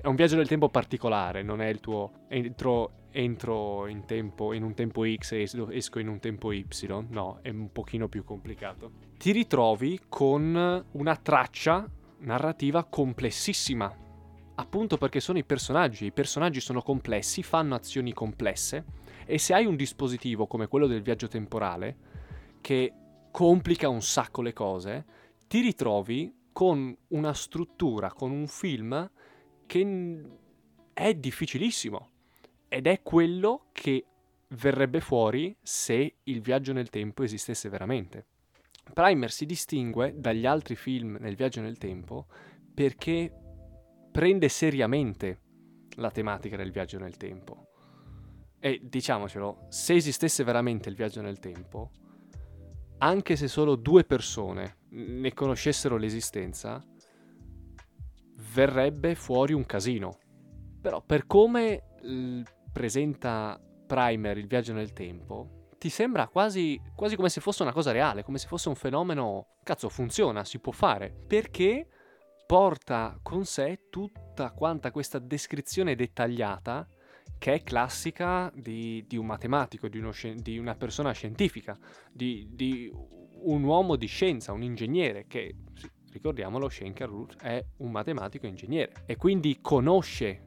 è 0.00 0.06
un 0.06 0.14
viaggio 0.14 0.36
nel 0.36 0.48
tempo 0.48 0.68
particolare, 0.68 1.42
non 1.42 1.60
è 1.60 1.68
il 1.68 1.80
tuo 1.80 2.26
entro 2.28 3.02
entro 3.14 3.86
in, 3.86 4.04
tempo, 4.06 4.52
in 4.52 4.64
un 4.64 4.74
tempo 4.74 5.04
X 5.06 5.32
e 5.32 5.48
esco 5.70 6.00
in 6.00 6.08
un 6.08 6.18
tempo 6.18 6.50
Y, 6.50 6.66
no, 7.10 7.38
è 7.42 7.48
un 7.48 7.70
pochino 7.70 8.08
più 8.08 8.24
complicato. 8.24 8.90
Ti 9.16 9.30
ritrovi 9.30 10.00
con 10.08 10.84
una 10.90 11.16
traccia 11.16 11.88
narrativa 12.18 12.84
complessissima, 12.84 14.03
appunto 14.56 14.96
perché 14.96 15.20
sono 15.20 15.38
i 15.38 15.44
personaggi, 15.44 16.06
i 16.06 16.12
personaggi 16.12 16.60
sono 16.60 16.82
complessi, 16.82 17.42
fanno 17.42 17.74
azioni 17.74 18.12
complesse. 18.12 18.84
E 19.26 19.38
se 19.38 19.54
hai 19.54 19.64
un 19.64 19.76
dispositivo 19.76 20.46
come 20.46 20.68
quello 20.68 20.86
del 20.86 21.02
viaggio 21.02 21.28
temporale 21.28 21.96
che 22.60 22.92
complica 23.30 23.88
un 23.88 24.02
sacco 24.02 24.42
le 24.42 24.52
cose, 24.52 25.04
ti 25.48 25.60
ritrovi 25.60 26.32
con 26.52 26.96
una 27.08 27.34
struttura, 27.34 28.12
con 28.12 28.30
un 28.30 28.46
film 28.46 29.10
che 29.66 30.22
è 30.92 31.14
difficilissimo. 31.14 32.10
Ed 32.68 32.86
è 32.86 33.02
quello 33.02 33.66
che 33.72 34.04
verrebbe 34.48 35.00
fuori 35.00 35.56
se 35.62 36.16
il 36.22 36.40
viaggio 36.40 36.72
nel 36.72 36.90
tempo 36.90 37.22
esistesse 37.22 37.68
veramente. 37.68 38.26
Primer 38.92 39.30
si 39.30 39.46
distingue 39.46 40.14
dagli 40.16 40.46
altri 40.46 40.76
film 40.76 41.16
nel 41.18 41.34
viaggio 41.34 41.60
nel 41.60 41.78
tempo 41.78 42.26
perché 42.74 43.32
prende 44.14 44.48
seriamente 44.48 45.40
la 45.96 46.08
tematica 46.08 46.56
del 46.56 46.70
viaggio 46.70 47.00
nel 47.00 47.16
tempo. 47.16 47.66
E 48.60 48.80
diciamocelo, 48.80 49.66
se 49.70 49.94
esistesse 49.94 50.44
veramente 50.44 50.88
il 50.88 50.94
viaggio 50.94 51.20
nel 51.20 51.40
tempo, 51.40 51.90
anche 52.98 53.34
se 53.34 53.48
solo 53.48 53.74
due 53.74 54.04
persone 54.04 54.76
ne 54.90 55.34
conoscessero 55.34 55.96
l'esistenza, 55.96 56.80
verrebbe 58.52 59.16
fuori 59.16 59.52
un 59.52 59.66
casino. 59.66 60.16
Però 60.80 61.02
per 61.02 61.26
come 61.26 61.82
presenta 62.72 63.60
Primer 63.84 64.38
il 64.38 64.46
viaggio 64.46 64.72
nel 64.72 64.92
tempo, 64.92 65.66
ti 65.76 65.88
sembra 65.88 66.28
quasi, 66.28 66.80
quasi 66.94 67.16
come 67.16 67.30
se 67.30 67.40
fosse 67.40 67.64
una 67.64 67.72
cosa 67.72 67.90
reale, 67.90 68.22
come 68.22 68.38
se 68.38 68.46
fosse 68.46 68.68
un 68.68 68.76
fenomeno, 68.76 69.56
cazzo, 69.64 69.88
funziona, 69.88 70.44
si 70.44 70.60
può 70.60 70.70
fare, 70.70 71.12
perché 71.26 71.88
porta 72.46 73.18
con 73.22 73.44
sé 73.44 73.86
tutta 73.90 74.52
quanta 74.52 74.90
questa 74.90 75.18
descrizione 75.18 75.94
dettagliata 75.94 76.86
che 77.38 77.54
è 77.54 77.62
classica 77.62 78.52
di, 78.54 79.04
di 79.06 79.16
un 79.16 79.26
matematico, 79.26 79.88
di, 79.88 79.98
uno, 79.98 80.12
di, 80.36 80.58
una 80.58 80.74
persona 80.74 81.12
scientifica, 81.12 81.78
di, 82.12 82.48
di, 82.52 82.90
un 83.44 83.62
uomo 83.62 83.96
di 83.96 84.06
scienza, 84.06 84.52
un 84.52 84.62
ingegnere 84.62 85.26
che, 85.26 85.56
ricordiamolo, 86.10 86.68
Schenker 86.68 87.08
Root 87.08 87.36
è 87.42 87.62
un 87.78 87.90
matematico 87.90 88.46
ingegnere. 88.46 89.04
E 89.06 89.16
quindi 89.16 89.58
conosce 89.60 90.46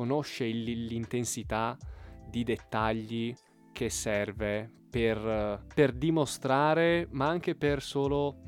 conosce 0.00 0.46
l'intensità 0.46 1.76
di 2.26 2.42
dettagli 2.42 3.34
che 3.70 3.90
serve 3.90 4.70
per, 4.88 5.66
per 5.74 5.92
dimostrare, 5.92 7.06
ma 7.10 7.28
anche 7.28 7.54
per 7.54 7.82
solo 7.82 8.44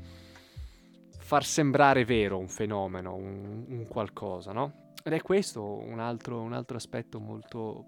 far 1.33 1.45
sembrare 1.45 2.05
vero 2.05 2.37
un 2.37 2.47
fenomeno, 2.47 3.15
un, 3.15 3.65
un 3.67 3.87
qualcosa, 3.87 4.51
no? 4.51 4.91
Ed 5.03 5.13
è 5.13 5.21
questo 5.23 5.63
un 5.63 5.97
altro, 5.97 6.39
un 6.39 6.53
altro 6.53 6.77
aspetto 6.77 7.19
molto 7.19 7.85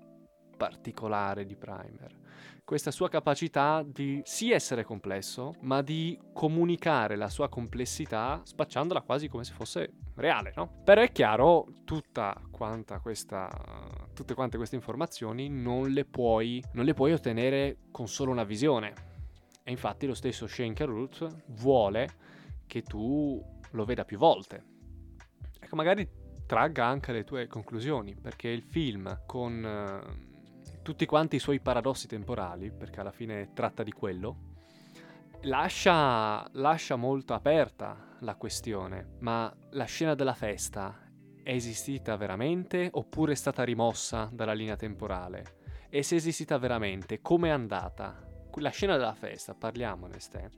particolare 0.57 1.45
di 1.45 1.55
Primer 1.55 2.23
questa 2.63 2.89
sua 2.89 3.07
capacità 3.07 3.85
di 3.85 4.19
sì 4.23 4.51
essere 4.51 4.83
complesso, 4.83 5.53
ma 5.59 5.83
di 5.83 6.19
comunicare 6.33 7.15
la 7.15 7.29
sua 7.29 7.47
complessità 7.47 8.41
spacciandola 8.43 9.01
quasi 9.01 9.27
come 9.27 9.43
se 9.43 9.53
fosse 9.53 9.93
reale, 10.15 10.51
no? 10.55 10.81
Però 10.83 10.99
è 10.99 11.11
chiaro, 11.11 11.67
tutta 11.83 12.41
quanta 12.49 12.99
questa, 12.99 13.47
tutte 14.15 14.33
quante 14.33 14.57
queste 14.57 14.75
informazioni 14.75 15.47
non 15.47 15.89
le, 15.89 16.05
puoi, 16.05 16.63
non 16.73 16.85
le 16.85 16.95
puoi 16.95 17.13
ottenere 17.13 17.77
con 17.91 18.07
solo 18.07 18.31
una 18.31 18.43
visione. 18.43 18.93
E 19.61 19.69
infatti 19.69 20.07
lo 20.07 20.15
stesso 20.15 20.47
Schenker 20.47 20.89
Root 20.89 21.43
vuole 21.49 22.33
che 22.67 22.83
tu 22.83 23.43
lo 23.71 23.85
veda 23.85 24.05
più 24.05 24.17
volte. 24.17 24.63
Ecco, 25.59 25.75
magari 25.75 26.07
tragga 26.45 26.85
anche 26.85 27.11
le 27.11 27.23
tue 27.23 27.47
conclusioni, 27.47 28.15
perché 28.15 28.49
il 28.49 28.63
film 28.63 29.21
con 29.25 30.23
tutti 30.81 31.05
quanti 31.07 31.37
i 31.37 31.39
suoi 31.39 31.59
paradossi 31.59 32.07
temporali, 32.07 32.71
perché 32.71 32.99
alla 32.99 33.11
fine 33.11 33.51
tratta 33.53 33.81
di 33.81 33.91
quello, 33.91 34.53
lascia, 35.41 36.47
lascia 36.53 36.95
molto 36.95 37.33
aperta 37.33 38.17
la 38.19 38.35
questione, 38.35 39.15
ma 39.19 39.51
la 39.71 39.85
scena 39.85 40.13
della 40.13 40.35
festa 40.35 41.01
è 41.41 41.51
esistita 41.51 42.15
veramente 42.17 42.89
oppure 42.91 43.33
è 43.33 43.35
stata 43.35 43.63
rimossa 43.63 44.29
dalla 44.31 44.53
linea 44.53 44.75
temporale? 44.75 45.63
E 45.89 46.03
se 46.03 46.15
è 46.15 46.17
esistita 46.17 46.57
veramente, 46.57 47.21
come 47.21 47.47
è 47.47 47.51
andata? 47.51 48.21
La 48.57 48.69
scena 48.69 48.95
della 48.95 49.13
festa, 49.13 49.53
parliamone, 49.53 50.19
Ste, 50.19 50.49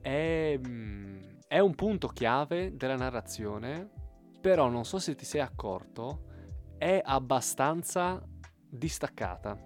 è, 0.00 0.58
mm, 0.58 1.18
è 1.50 1.58
un 1.58 1.74
punto 1.74 2.06
chiave 2.06 2.76
della 2.76 2.94
narrazione, 2.94 3.90
però 4.40 4.68
non 4.68 4.84
so 4.84 5.00
se 5.00 5.16
ti 5.16 5.24
sei 5.24 5.40
accorto, 5.40 6.26
è 6.78 7.02
abbastanza 7.04 8.24
distaccata 8.68 9.58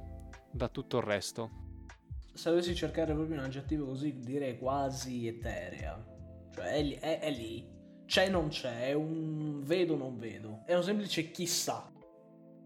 da 0.51 0.69
tutto 0.69 0.97
il 0.97 1.03
resto. 1.03 1.51
Se 2.33 2.49
dovessi 2.49 2.75
cercare 2.75 3.13
proprio 3.13 3.37
un 3.37 3.45
aggettivo 3.45 3.85
così, 3.85 4.19
direi 4.19 4.57
quasi 4.57 5.27
eterea. 5.27 6.03
Cioè 6.55 6.65
è 6.65 6.83
lì, 6.83 6.95
è, 6.95 7.19
è 7.19 7.31
lì. 7.31 7.69
C'è 8.07 8.31
non 8.31 8.49
c'è, 8.49 8.87
è 8.87 8.93
un 8.95 9.61
vedo 9.63 9.95
non 9.95 10.17
vedo. 10.17 10.63
È 10.65 10.75
un 10.75 10.83
semplice 10.83 11.31
chissà. 11.33 11.93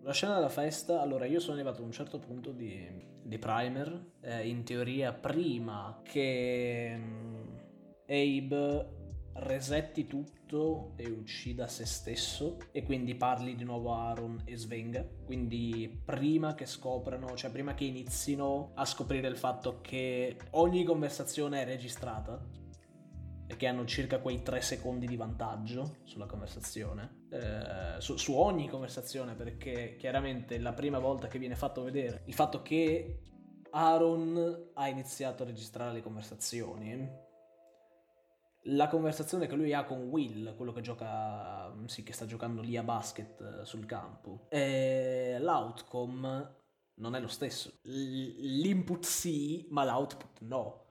La 0.03 0.13
scena 0.13 0.35
della 0.35 0.49
festa, 0.49 1.01
allora 1.01 1.27
io 1.27 1.41
sono 1.41 1.55
arrivato 1.55 1.83
a 1.83 1.85
un 1.85 1.91
certo 1.91 2.21
punto 2.21 2.53
di, 2.53 2.89
di 3.21 3.39
primer, 3.39 4.13
eh, 4.21 4.47
in 4.47 4.63
teoria 4.63 5.13
prima 5.13 6.03
che 6.05 6.97
um, 6.97 7.59
Abe 8.07 8.98
resetti 9.41 10.07
tutto 10.07 10.93
e 10.97 11.09
uccida 11.09 11.67
se 11.67 11.87
stesso 11.87 12.59
e 12.73 12.83
quindi 12.83 13.15
parli 13.15 13.55
di 13.55 13.65
nuovo 13.65 13.95
a 13.95 14.09
Aaron 14.09 14.43
e 14.45 14.57
svenga. 14.57 15.07
Quindi 15.25 16.03
prima 16.05 16.55
che 16.55 16.67
scoprano, 16.67 17.37
cioè 17.37 17.51
prima 17.51 17.75
che 17.75 17.85
inizino 17.85 18.73
a 18.75 18.85
scoprire 18.85 19.29
il 19.29 19.37
fatto 19.37 19.81
che 19.81 20.37
ogni 20.51 20.85
conversazione 20.85 21.63
è 21.63 21.65
registrata 21.65 22.41
e 23.47 23.57
che 23.57 23.67
hanno 23.67 23.87
circa 23.87 24.19
quei 24.19 24.43
tre 24.43 24.61
secondi 24.61 25.07
di 25.07 25.17
vantaggio 25.17 25.97
sulla 26.05 26.27
conversazione, 26.27 27.25
eh, 27.31 28.01
su, 28.01 28.17
su 28.17 28.35
ogni 28.35 28.69
conversazione 28.69 29.35
perché 29.35 29.97
chiaramente 29.97 30.59
la 30.59 30.75
prima 30.75 30.99
volta 30.99 31.29
che 31.29 31.39
viene 31.39 31.57
fatto 31.57 31.83
vedere 31.83 32.23
il 32.27 32.35
fatto 32.35 32.61
che 32.61 33.21
Aaron 33.71 34.71
ha 34.75 34.89
iniziato 34.89 35.43
a 35.43 35.47
registrare 35.47 35.93
le 35.93 36.03
conversazioni 36.03 37.27
la 38.63 38.89
conversazione 38.89 39.47
che 39.47 39.55
lui 39.55 39.73
ha 39.73 39.85
con 39.85 40.09
Will, 40.09 40.57
quello 40.57 40.73
che 40.73 40.81
gioca, 40.81 41.73
sì, 41.87 42.03
che 42.03 42.13
sta 42.13 42.27
giocando 42.27 42.61
lì 42.61 42.77
a 42.77 42.83
basket 42.83 43.41
eh, 43.41 43.65
sul 43.65 43.87
campo, 43.87 44.49
l'outcome 44.51 46.57
non 46.95 47.15
è 47.15 47.21
lo 47.21 47.29
stesso. 47.29 47.79
L'input 47.83 49.05
sì, 49.05 49.67
ma 49.71 49.85
l'output 49.85 50.41
no. 50.41 50.87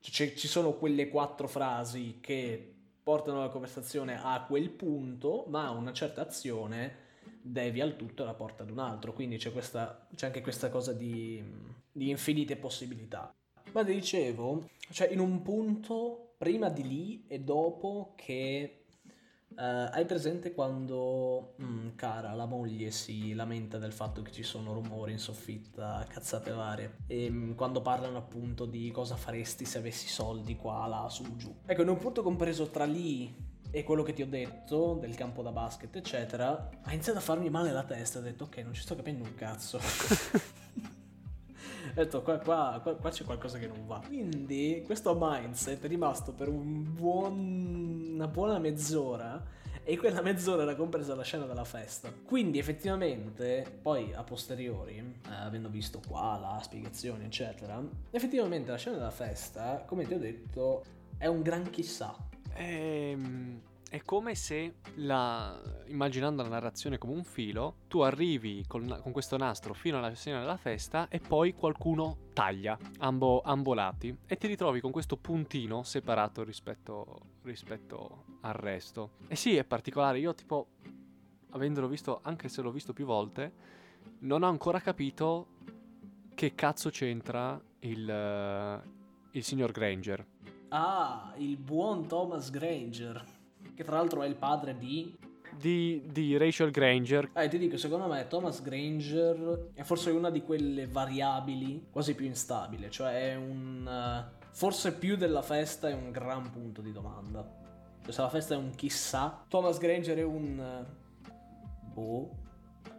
Cioè, 0.00 0.34
ci 0.34 0.48
sono 0.48 0.74
quelle 0.74 1.08
quattro 1.08 1.46
frasi 1.46 2.18
che 2.20 2.74
portano 3.02 3.40
la 3.40 3.48
conversazione 3.48 4.20
a 4.20 4.44
quel 4.46 4.70
punto, 4.70 5.44
ma 5.48 5.70
una 5.70 5.92
certa 5.92 6.22
azione 6.22 7.08
devia 7.42 7.84
il 7.84 7.96
tutto 7.96 8.22
e 8.22 8.26
la 8.26 8.34
porta 8.34 8.62
ad 8.62 8.70
un 8.70 8.78
altro. 8.78 9.12
Quindi 9.12 9.36
c'è, 9.36 9.52
questa, 9.52 10.06
c'è 10.14 10.26
anche 10.26 10.40
questa 10.40 10.68
cosa 10.68 10.92
di, 10.92 11.42
di 11.92 12.10
infinite 12.10 12.56
possibilità. 12.56 13.32
Ma 13.72 13.84
ti 13.84 13.92
dicevo, 13.92 14.68
cioè 14.90 15.12
in 15.12 15.20
un 15.20 15.42
punto 15.42 16.29
prima 16.40 16.70
di 16.70 16.88
lì 16.88 17.24
e 17.28 17.40
dopo 17.40 18.14
che 18.16 18.76
Uh, 19.50 19.90
hai 19.90 20.06
presente 20.06 20.54
quando 20.54 21.54
mm, 21.60 21.96
cara, 21.96 22.32
la 22.34 22.46
moglie 22.46 22.92
si 22.92 23.34
lamenta 23.34 23.78
del 23.78 23.92
fatto 23.92 24.22
che 24.22 24.30
ci 24.30 24.44
sono 24.44 24.72
rumori 24.72 25.10
in 25.10 25.18
soffitta, 25.18 26.06
cazzate 26.08 26.52
varie, 26.52 26.98
e 27.08 27.28
mm, 27.28 27.52
quando 27.54 27.82
parlano 27.82 28.16
appunto 28.16 28.64
di 28.64 28.92
cosa 28.92 29.16
faresti 29.16 29.64
se 29.64 29.78
avessi 29.78 30.06
soldi 30.06 30.54
qua, 30.54 30.86
là, 30.86 31.08
su, 31.10 31.36
giù. 31.36 31.52
Ecco, 31.66 31.82
in 31.82 31.88
un 31.88 31.98
punto 31.98 32.22
compreso 32.22 32.70
tra 32.70 32.84
lì 32.84 33.34
e 33.72 33.82
quello 33.82 34.04
che 34.04 34.12
ti 34.12 34.22
ho 34.22 34.28
detto 34.28 34.94
del 34.94 35.16
campo 35.16 35.42
da 35.42 35.50
basket, 35.50 35.94
eccetera, 35.96 36.70
ha 36.82 36.92
iniziato 36.92 37.18
a 37.18 37.22
farmi 37.22 37.50
male 37.50 37.72
la 37.72 37.82
testa. 37.82 38.20
Ho 38.20 38.22
detto, 38.22 38.44
ok, 38.44 38.56
non 38.58 38.72
ci 38.72 38.82
sto 38.82 38.94
capendo 38.94 39.24
un 39.24 39.34
cazzo. 39.34 39.80
ho 42.00 42.04
detto, 42.04 42.22
qua, 42.22 42.38
qua, 42.38 42.80
qua, 42.82 42.94
qua, 42.94 43.10
c'è 43.10 43.24
qualcosa 43.24 43.58
che 43.58 43.66
non 43.66 43.86
va. 43.86 44.02
Quindi, 44.04 44.82
questo 44.84 45.16
mindset 45.18 45.84
è 45.84 45.88
rimasto 45.88 46.32
per 46.32 46.48
un 46.48 46.92
buon, 46.94 48.12
una 48.14 48.28
buona 48.28 48.58
mezz'ora. 48.58 49.58
E 49.82 49.96
quella 49.96 50.20
mezz'ora 50.20 50.62
era 50.62 50.74
compresa 50.74 51.14
la 51.14 51.22
scena 51.22 51.46
della 51.46 51.64
festa. 51.64 52.12
Quindi, 52.24 52.58
effettivamente, 52.58 53.78
poi 53.82 54.12
a 54.14 54.22
posteriori, 54.22 54.96
eh, 54.96 55.34
avendo 55.34 55.68
visto 55.68 56.00
qua 56.06 56.38
la 56.38 56.60
spiegazione, 56.62 57.24
eccetera, 57.24 57.82
effettivamente 58.10 58.70
la 58.70 58.76
scena 58.76 58.96
della 58.96 59.10
festa, 59.10 59.82
come 59.86 60.04
ti 60.06 60.14
ho 60.14 60.18
detto, 60.18 60.84
è 61.16 61.26
un 61.26 61.42
gran 61.42 61.68
chissà 61.70 62.14
Ehm, 62.54 63.60
è 63.90 64.02
come 64.04 64.36
se, 64.36 64.76
la, 64.94 65.60
immaginando 65.86 66.42
la 66.42 66.48
narrazione 66.48 66.96
come 66.96 67.12
un 67.12 67.24
filo, 67.24 67.78
tu 67.88 68.02
arrivi 68.02 68.64
con, 68.68 69.00
con 69.02 69.10
questo 69.10 69.36
nastro 69.36 69.74
fino 69.74 69.98
alla 69.98 70.14
scena 70.14 70.38
della 70.38 70.56
festa 70.56 71.08
e 71.08 71.18
poi 71.18 71.54
qualcuno 71.54 72.28
taglia 72.32 72.78
ambo, 72.98 73.40
ambo 73.40 73.74
e 74.26 74.36
ti 74.36 74.46
ritrovi 74.46 74.80
con 74.80 74.92
questo 74.92 75.16
puntino 75.16 75.82
separato 75.82 76.44
rispetto, 76.44 77.20
rispetto 77.42 78.26
al 78.42 78.52
resto. 78.52 79.14
E 79.26 79.34
sì, 79.34 79.56
è 79.56 79.64
particolare. 79.64 80.20
Io, 80.20 80.36
tipo, 80.36 80.68
avendolo 81.50 81.88
visto, 81.88 82.20
anche 82.22 82.48
se 82.48 82.62
l'ho 82.62 82.70
visto 82.70 82.92
più 82.92 83.06
volte, 83.06 83.52
non 84.20 84.44
ho 84.44 84.48
ancora 84.48 84.78
capito 84.78 85.48
che 86.32 86.54
cazzo 86.54 86.90
c'entra 86.90 87.60
il, 87.80 88.82
il 89.32 89.42
signor 89.42 89.72
Granger. 89.72 90.24
Ah, 90.68 91.34
il 91.38 91.56
buon 91.56 92.06
Thomas 92.06 92.50
Granger, 92.50 93.38
che 93.80 93.84
tra 93.86 93.96
l'altro 93.96 94.22
è 94.22 94.28
il 94.28 94.36
padre 94.36 94.76
di... 94.76 95.16
Di, 95.56 96.02
di 96.06 96.36
Rachel 96.36 96.70
Granger. 96.70 97.30
Eh, 97.34 97.48
ti 97.48 97.58
dico, 97.58 97.78
secondo 97.78 98.06
me 98.06 98.26
Thomas 98.28 98.62
Granger 98.62 99.70
è 99.74 99.82
forse 99.82 100.10
una 100.10 100.30
di 100.30 100.42
quelle 100.42 100.86
variabili 100.86 101.86
quasi 101.90 102.14
più 102.14 102.26
instabile, 102.26 102.90
cioè 102.90 103.30
è 103.30 103.36
un... 103.36 103.86
Uh, 103.86 104.46
forse 104.50 104.92
più 104.92 105.16
della 105.16 105.40
festa 105.40 105.88
è 105.88 105.94
un 105.94 106.10
gran 106.10 106.50
punto 106.50 106.82
di 106.82 106.92
domanda. 106.92 107.42
Cioè 108.02 108.12
se 108.12 108.20
la 108.20 108.28
festa 108.28 108.54
è 108.54 108.58
un 108.58 108.70
chissà, 108.74 109.44
Thomas 109.48 109.78
Granger 109.78 110.18
è 110.18 110.24
un... 110.24 110.84
Uh, 111.26 111.90
boh. 111.92 112.30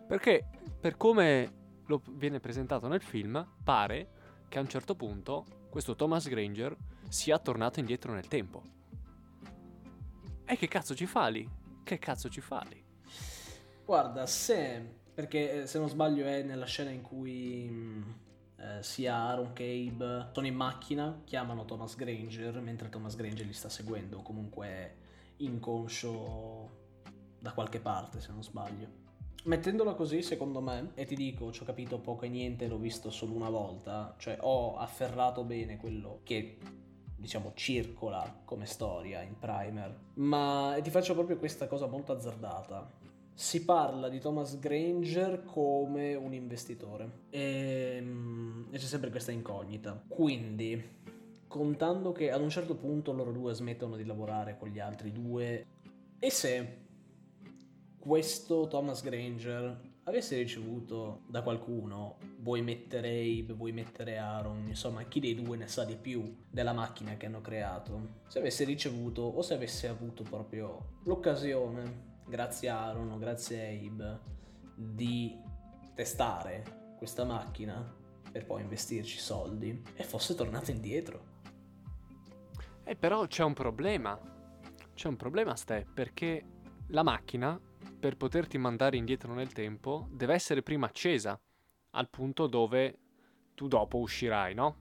Perché 0.07 0.45
per 0.79 0.97
come 0.97 1.51
lo 1.85 2.01
viene 2.09 2.39
presentato 2.39 2.87
nel 2.87 3.01
film, 3.01 3.47
pare 3.63 4.09
che 4.49 4.57
a 4.57 4.61
un 4.61 4.67
certo 4.67 4.95
punto 4.95 5.45
questo 5.69 5.95
Thomas 5.95 6.27
Granger 6.27 6.75
sia 7.07 7.37
tornato 7.37 7.79
indietro 7.79 8.13
nel 8.13 8.27
tempo. 8.27 8.79
E 10.51 10.57
che 10.57 10.67
cazzo 10.67 10.93
ci 10.93 11.05
fa 11.05 11.29
lì? 11.29 11.49
Che 11.81 11.97
cazzo 11.97 12.27
ci 12.27 12.41
fa 12.41 12.61
lì? 12.69 12.83
Guarda, 13.85 14.25
se... 14.25 14.99
Perché 15.13 15.61
eh, 15.61 15.65
se 15.65 15.79
non 15.79 15.87
sbaglio 15.87 16.25
è 16.25 16.43
nella 16.43 16.65
scena 16.65 16.89
in 16.89 17.01
cui 17.01 17.69
mm, 17.69 18.01
eh, 18.57 18.83
sia 18.83 19.15
Aaron 19.15 19.53
Cabe 19.53 20.27
sono 20.33 20.47
in 20.47 20.55
macchina, 20.55 21.21
chiamano 21.23 21.63
Thomas 21.63 21.95
Granger 21.95 22.59
mentre 22.59 22.89
Thomas 22.89 23.15
Granger 23.15 23.45
li 23.45 23.53
sta 23.53 23.69
seguendo, 23.69 24.21
comunque 24.21 24.95
inconscio 25.37 26.69
da 27.39 27.53
qualche 27.53 27.79
parte 27.79 28.19
se 28.19 28.33
non 28.33 28.43
sbaglio. 28.43 28.87
Mettendola 29.45 29.93
così, 29.93 30.21
secondo 30.21 30.59
me, 30.59 30.91
e 30.95 31.05
ti 31.05 31.15
dico, 31.15 31.53
ci 31.53 31.61
ho 31.61 31.65
capito 31.65 31.99
poco 31.99 32.25
e 32.25 32.29
niente, 32.29 32.67
l'ho 32.67 32.77
visto 32.77 33.09
solo 33.09 33.33
una 33.33 33.49
volta, 33.49 34.15
cioè 34.17 34.37
ho 34.41 34.75
afferrato 34.75 35.45
bene 35.45 35.77
quello 35.77 36.19
che 36.23 36.57
diciamo, 37.21 37.51
circola 37.53 38.41
come 38.43 38.65
storia 38.65 39.21
in 39.21 39.37
primer. 39.37 39.95
Ma 40.15 40.77
ti 40.81 40.89
faccio 40.89 41.13
proprio 41.13 41.37
questa 41.37 41.67
cosa 41.67 41.85
molto 41.85 42.11
azzardata. 42.11 42.89
Si 43.33 43.63
parla 43.63 44.09
di 44.09 44.19
Thomas 44.19 44.59
Granger 44.59 45.43
come 45.45 46.15
un 46.15 46.33
investitore 46.33 47.25
e, 47.29 47.95
ehm, 47.97 48.67
e 48.71 48.77
c'è 48.77 48.85
sempre 48.85 49.09
questa 49.09 49.31
incognita. 49.31 50.03
Quindi, 50.07 50.99
contando 51.47 52.11
che 52.11 52.31
ad 52.31 52.41
un 52.41 52.49
certo 52.49 52.75
punto 52.75 53.13
loro 53.13 53.31
due 53.31 53.53
smettono 53.53 53.95
di 53.95 54.05
lavorare 54.05 54.57
con 54.57 54.67
gli 54.67 54.79
altri 54.79 55.11
due, 55.11 55.65
e 56.19 56.29
se 56.29 56.77
questo 57.97 58.67
Thomas 58.67 59.01
Granger 59.01 59.90
avesse 60.11 60.37
ricevuto 60.37 61.21
da 61.25 61.41
qualcuno, 61.41 62.17
vuoi 62.39 62.61
mettere 62.61 63.09
Abe, 63.09 63.53
vuoi 63.53 63.71
mettere 63.71 64.17
Aaron, 64.17 64.67
insomma 64.67 65.03
chi 65.03 65.19
dei 65.19 65.35
due 65.35 65.57
ne 65.57 65.67
sa 65.67 65.83
di 65.85 65.95
più 65.95 66.43
della 66.49 66.73
macchina 66.73 67.15
che 67.15 67.25
hanno 67.25 67.41
creato, 67.41 68.19
se 68.27 68.39
avesse 68.39 68.63
ricevuto 68.65 69.21
o 69.21 69.41
se 69.41 69.53
avesse 69.53 69.87
avuto 69.87 70.23
proprio 70.23 70.99
l'occasione, 71.05 72.19
grazie 72.27 72.69
a 72.69 72.85
Aaron 72.85 73.11
o 73.11 73.17
grazie 73.17 73.65
a 73.65 73.69
Abe, 73.69 74.19
di 74.75 75.39
testare 75.93 76.93
questa 76.97 77.23
macchina 77.23 77.99
per 78.31 78.45
poi 78.45 78.61
investirci 78.61 79.17
soldi 79.17 79.81
e 79.95 80.03
fosse 80.03 80.35
tornato 80.35 80.71
indietro. 80.71 81.29
Eh 82.83 82.95
però 82.95 83.25
c'è 83.27 83.43
un 83.43 83.53
problema, 83.53 84.19
c'è 84.93 85.07
un 85.07 85.15
problema 85.15 85.55
Ste, 85.55 85.87
perché 85.93 86.43
la 86.87 87.03
macchina 87.03 87.59
per 88.01 88.17
poterti 88.17 88.57
mandare 88.57 88.97
indietro 88.97 89.31
nel 89.35 89.53
tempo 89.53 90.07
deve 90.09 90.33
essere 90.33 90.63
prima 90.63 90.87
accesa 90.87 91.39
al 91.91 92.09
punto 92.09 92.47
dove 92.47 92.97
tu 93.53 93.67
dopo 93.67 93.99
uscirai, 93.99 94.55
no? 94.55 94.75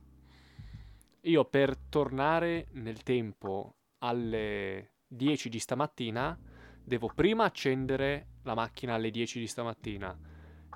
Io 1.25 1.45
per 1.45 1.77
tornare 1.77 2.69
nel 2.73 3.03
tempo 3.03 3.75
alle 3.99 4.95
10 5.07 5.51
di 5.51 5.59
stamattina 5.59 6.37
devo 6.83 7.13
prima 7.15 7.45
accendere 7.45 8.39
la 8.45 8.55
macchina 8.55 8.95
alle 8.95 9.11
10 9.11 9.39
di 9.39 9.47
stamattina 9.47 10.19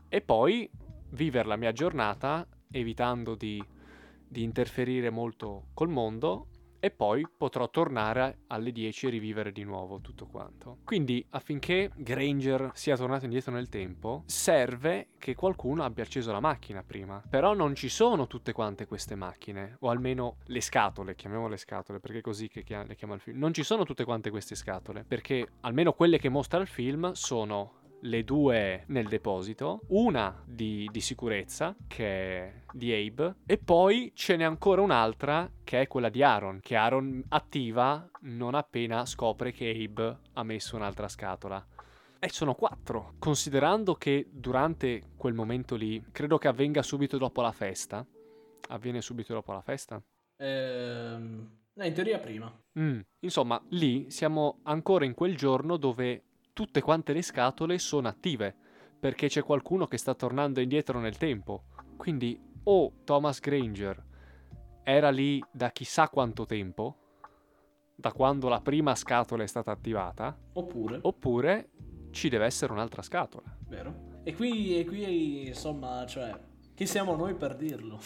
e 0.07 0.21
poi 0.21 0.71
vivere 1.13 1.49
la 1.49 1.57
mia 1.57 1.73
giornata 1.73 2.47
evitando 2.71 3.37
di, 3.37 3.65
di 4.29 4.43
interferire 4.43 5.09
molto 5.09 5.69
col 5.73 5.89
mondo 5.89 6.49
e 6.85 6.91
poi 6.91 7.27
potrò 7.35 7.71
tornare 7.71 8.41
alle 8.49 8.71
10 8.71 9.07
e 9.07 9.09
rivivere 9.09 9.53
di 9.53 9.65
nuovo 9.65 10.03
tutto 10.03 10.27
quanto. 10.27 10.81
Quindi 10.85 11.25
affinché 11.31 11.91
Granger 11.97 12.73
sia 12.75 12.95
tornato 12.95 13.25
indietro 13.25 13.55
nel 13.55 13.71
tempo, 13.71 14.23
serve 14.27 15.09
che 15.17 15.35
qualcuno 15.35 15.83
abbia 15.83 16.05
acceso 16.05 16.31
la 16.31 16.41
macchina 16.41 16.83
prima. 16.83 17.23
Però 17.27 17.55
non 17.55 17.75
ci 17.75 17.89
sono 17.89 18.27
tutte 18.27 18.53
quante 18.53 18.85
queste 18.85 19.15
macchine, 19.15 19.79
o 19.81 19.89
almeno 19.89 20.37
le 20.49 20.61
scatole, 20.61 21.15
chiamiamole 21.15 21.57
scatole, 21.57 22.01
perché 22.01 22.19
è 22.19 22.21
così 22.21 22.49
che 22.49 22.63
le 22.69 22.95
chiama 22.97 23.15
il 23.15 23.21
film. 23.21 23.39
Non 23.39 23.55
ci 23.55 23.63
sono 23.63 23.85
tutte 23.85 24.05
quante 24.05 24.29
queste 24.29 24.55
scatole, 24.55 25.05
perché 25.09 25.53
almeno 25.61 25.95
quelle 25.95 26.19
che 26.19 26.29
mostra 26.29 26.61
il 26.61 26.67
film 26.67 27.13
sono 27.13 27.81
le 28.05 28.25
due 28.25 28.85
nel 28.89 29.09
deposito, 29.09 29.83
una 29.89 30.43
di, 30.45 30.89
di, 30.91 31.01
sicurezza 31.01 31.75
che 31.87 32.07
è 32.07 32.63
di 32.73 32.93
Abe 32.93 33.37
e 33.47 33.59
poi 33.59 34.13
ce 34.15 34.37
n'è 34.37 34.45
ancora 34.45 34.83
un'altra 34.83 35.51
che 35.63 35.83
è 35.83 35.87
quella 35.87 36.09
di 36.09 36.23
Aaron, 36.23 36.61
che 36.61 36.77
Aaron 36.77 37.23
attiva 37.29 38.09
non 38.23 38.55
appena 38.55 39.07
scopre 39.07 39.53
che 39.53 39.71
Abe 39.71 40.19
ha 40.35 40.43
messo 40.43 40.77
un'altra 40.77 41.09
scatola. 41.09 41.65
E 42.19 42.29
sono 42.31 42.55
quattro, 42.55 43.15
considerando 43.19 43.95
che 43.97 44.29
durante 44.31 45.11
quel 45.17 45.35
momento 45.35 45.75
lì, 45.77 46.03
credo 46.11 46.39
che 46.39 46.49
avvenga 46.49 46.83
subito 46.83 47.19
dopo 47.19 47.43
la 47.43 47.53
festa. 47.53 48.07
Avviene 48.69 49.03
subito 49.03 49.35
dopo 49.35 49.53
la 49.53 49.61
festa? 49.61 50.03
Ehm... 50.39 51.59
in 51.75 51.93
teoria 51.93 52.19
prima. 52.19 52.51
Mm. 52.79 53.01
Insomma, 53.21 53.63
lì 53.71 54.11
siamo 54.11 54.61
ancora 54.63 55.05
in 55.05 55.13
quel 55.13 55.37
giorno 55.37 55.77
dove 55.77 56.23
tutte 56.55 56.81
quante 56.81 57.13
le 57.13 57.21
scatole 57.21 57.79
sono 57.79 58.09
attive, 58.09 58.55
perché 58.99 59.29
c'è 59.29 59.43
qualcuno 59.43 59.87
che 59.87 59.99
sta 59.99 60.15
tornando 60.15 60.61
indietro 60.61 60.99
nel 60.99 61.19
tempo. 61.19 61.65
Quindi 61.99 62.41
o 62.63 62.93
Thomas 63.05 63.41
Granger 63.41 64.03
era 64.83 65.11
lì 65.11 65.45
da 65.53 65.71
chissà 65.71 66.09
quanto 66.09 66.47
tempo, 66.47 66.97
da 67.95 68.13
quando 68.13 68.49
la 68.49 68.61
prima 68.61 68.95
scatola 68.95 69.43
è 69.43 69.47
stata 69.47 69.71
attivata, 69.71 70.35
oppure, 70.55 70.99
oppure 71.03 71.71
ci 72.13 72.29
deve 72.29 72.47
essere 72.47 72.73
un'altra 72.73 73.03
scatola. 73.03 73.57
Vero. 73.69 74.13
E 74.23 74.35
qui, 74.35 74.79
e 74.79 74.87
qui, 74.87 75.49
insomma, 75.49 76.07
cioè, 76.07 76.35
chi 76.75 76.87
siamo 76.87 77.15
noi 77.15 77.35
per 77.35 77.57
dirlo? 77.57 78.01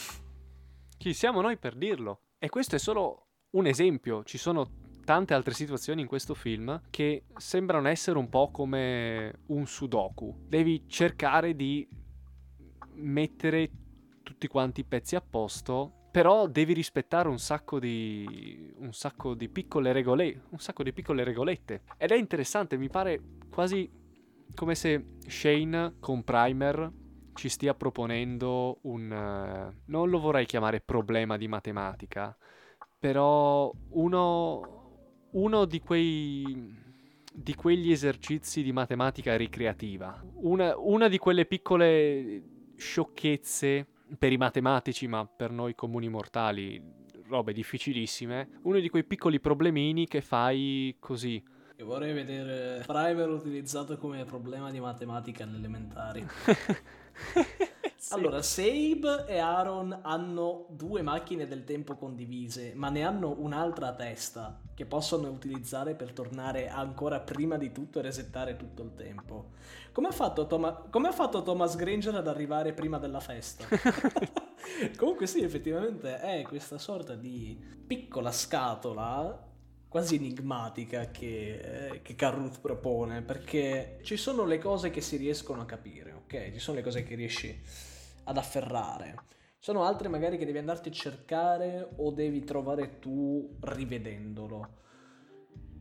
Chi 0.96 1.12
siamo 1.12 1.40
noi 1.40 1.56
per 1.58 1.76
dirlo? 1.76 2.22
E 2.38 2.48
questo 2.48 2.74
è 2.74 2.78
solo 2.78 3.26
un 3.50 3.66
esempio, 3.66 4.24
ci 4.24 4.38
sono 4.38 4.87
tante 5.08 5.32
altre 5.32 5.54
situazioni 5.54 6.02
in 6.02 6.06
questo 6.06 6.34
film 6.34 6.82
che 6.90 7.24
sembrano 7.38 7.88
essere 7.88 8.18
un 8.18 8.28
po' 8.28 8.50
come 8.50 9.38
un 9.46 9.66
sudoku. 9.66 10.44
Devi 10.46 10.84
cercare 10.86 11.56
di 11.56 11.88
mettere 12.96 13.70
tutti 14.22 14.46
quanti 14.48 14.80
i 14.80 14.84
pezzi 14.84 15.16
a 15.16 15.22
posto 15.22 16.10
però 16.10 16.46
devi 16.46 16.74
rispettare 16.74 17.30
un 17.30 17.38
sacco 17.38 17.78
di 17.78 18.70
un 18.80 18.92
sacco 18.92 19.32
di 19.32 19.48
piccole 19.48 19.92
regole 19.92 20.42
un 20.50 20.58
sacco 20.58 20.82
di 20.82 20.92
piccole 20.92 21.24
regolette 21.24 21.84
ed 21.96 22.10
è 22.10 22.16
interessante 22.16 22.76
mi 22.76 22.90
pare 22.90 23.22
quasi 23.50 23.90
come 24.54 24.74
se 24.74 25.16
Shane 25.26 25.94
con 26.00 26.22
Primer 26.22 26.92
ci 27.32 27.48
stia 27.48 27.72
proponendo 27.72 28.80
un 28.82 29.10
uh, 29.10 29.80
non 29.86 30.10
lo 30.10 30.18
vorrei 30.18 30.44
chiamare 30.44 30.82
problema 30.82 31.38
di 31.38 31.48
matematica 31.48 32.36
però 32.98 33.72
uno 33.90 34.77
uno 35.30 35.64
di 35.64 35.80
quei 35.80 36.86
di 37.30 37.54
quegli 37.54 37.92
esercizi 37.92 38.62
di 38.62 38.72
matematica 38.72 39.36
ricreativa 39.36 40.20
una, 40.40 40.76
una 40.76 41.06
di 41.06 41.18
quelle 41.18 41.46
piccole 41.46 42.42
sciocchezze 42.76 43.86
per 44.16 44.32
i 44.32 44.36
matematici, 44.36 45.06
ma 45.06 45.26
per 45.26 45.50
noi 45.50 45.74
comuni 45.74 46.08
mortali, 46.08 46.80
robe 47.26 47.52
difficilissime, 47.52 48.60
uno 48.62 48.78
di 48.78 48.88
quei 48.88 49.04
piccoli 49.04 49.40
problemini 49.40 50.06
che 50.06 50.22
fai 50.22 50.96
così. 50.98 51.42
Io 51.76 51.84
vorrei 51.84 52.12
vedere 52.12 52.82
Primer 52.86 53.28
utilizzato 53.28 53.98
come 53.98 54.24
problema 54.24 54.70
di 54.70 54.80
matematica 54.80 55.44
alle 55.44 55.58
elementari. 55.58 56.26
sì. 57.98 58.14
Allora, 58.14 58.42
Sabe 58.42 59.24
e 59.26 59.38
Aaron 59.38 59.98
hanno 60.02 60.66
due 60.70 61.02
macchine 61.02 61.48
del 61.48 61.64
tempo 61.64 61.96
condivise, 61.96 62.72
ma 62.76 62.90
ne 62.90 63.02
hanno 63.02 63.34
un'altra 63.38 63.88
a 63.88 63.94
testa 63.94 64.60
che 64.72 64.86
possono 64.86 65.28
utilizzare 65.28 65.96
per 65.96 66.12
tornare 66.12 66.68
ancora 66.68 67.18
prima 67.18 67.56
di 67.56 67.72
tutto 67.72 67.98
e 67.98 68.02
resettare 68.02 68.56
tutto 68.56 68.82
il 68.84 68.94
tempo. 68.94 69.50
Come 69.90 70.08
ha 70.08 70.12
fatto, 70.12 70.46
Toma- 70.46 70.86
come 70.88 71.08
ha 71.08 71.12
fatto 71.12 71.42
Thomas 71.42 71.74
Granger 71.74 72.14
ad 72.14 72.28
arrivare 72.28 72.72
prima 72.72 72.98
della 72.98 73.20
festa? 73.20 73.66
Comunque 74.96 75.26
sì, 75.26 75.42
effettivamente 75.42 76.20
è 76.20 76.42
questa 76.42 76.78
sorta 76.78 77.16
di 77.16 77.58
piccola 77.84 78.30
scatola 78.30 79.46
quasi 79.88 80.16
enigmatica 80.16 81.10
che, 81.10 81.90
eh, 81.90 82.02
che 82.02 82.14
Carruth 82.14 82.60
propone, 82.60 83.22
perché 83.22 83.98
ci 84.02 84.16
sono 84.16 84.44
le 84.44 84.58
cose 84.58 84.90
che 84.90 85.00
si 85.00 85.16
riescono 85.16 85.62
a 85.62 85.64
capire, 85.64 86.12
ok? 86.12 86.52
Ci 86.52 86.58
sono 86.58 86.76
le 86.76 86.82
cose 86.82 87.02
che 87.02 87.14
riesci 87.14 87.58
ad 88.28 88.36
afferrare. 88.36 89.16
Sono 89.58 89.84
altre 89.84 90.08
magari 90.08 90.38
che 90.38 90.44
devi 90.44 90.58
andarti 90.58 90.90
a 90.90 90.92
cercare 90.92 91.88
o 91.96 92.10
devi 92.12 92.44
trovare 92.44 92.98
tu 92.98 93.56
rivedendolo. 93.60 94.76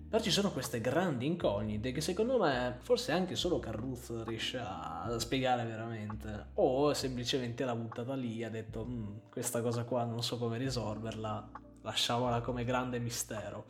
Però 0.10 0.24
ci 0.24 0.32
sono 0.32 0.52
queste 0.52 0.80
grandi 0.80 1.26
incognite 1.26 1.92
che 1.92 2.00
secondo 2.00 2.40
me 2.40 2.78
forse 2.80 3.12
anche 3.12 3.36
solo 3.36 3.60
Carruth 3.60 4.24
riesce 4.26 4.58
a 4.58 5.14
spiegare 5.20 5.66
veramente. 5.66 6.48
O 6.56 6.94
semplicemente 6.94 7.66
l'ha 7.66 7.76
buttata 7.76 8.16
lì 8.16 8.40
e 8.40 8.46
ha 8.46 8.50
detto 8.50 8.86
mm, 8.86 9.18
questa 9.30 9.62
cosa 9.62 9.84
qua 9.84 10.06
non 10.06 10.24
so 10.24 10.38
come 10.38 10.58
risolverla, 10.58 11.52
lasciamola 11.82 12.40
come 12.40 12.64
grande 12.64 13.00
mistero. 13.00 13.66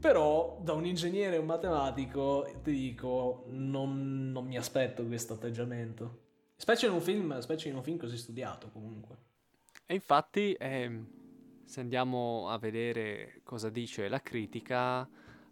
Però 0.00 0.58
da 0.60 0.72
un 0.72 0.84
ingegnere 0.84 1.36
e 1.36 1.38
un 1.38 1.46
matematico 1.46 2.46
ti 2.62 2.72
dico 2.72 3.44
non, 3.50 4.32
non 4.32 4.44
mi 4.44 4.58
aspetto 4.58 5.06
questo 5.06 5.34
atteggiamento. 5.34 6.23
Specie 6.56 6.86
in 6.86 6.92
un 6.92 7.00
film, 7.00 7.38
specie 7.40 7.68
in 7.68 7.76
un 7.76 7.82
film 7.82 7.98
così 7.98 8.16
studiato 8.16 8.70
comunque. 8.70 9.16
E 9.86 9.94
infatti 9.94 10.52
eh, 10.54 11.04
se 11.64 11.80
andiamo 11.80 12.48
a 12.48 12.58
vedere 12.58 13.40
cosa 13.42 13.68
dice 13.68 14.08
la 14.08 14.22
critica 14.22 15.08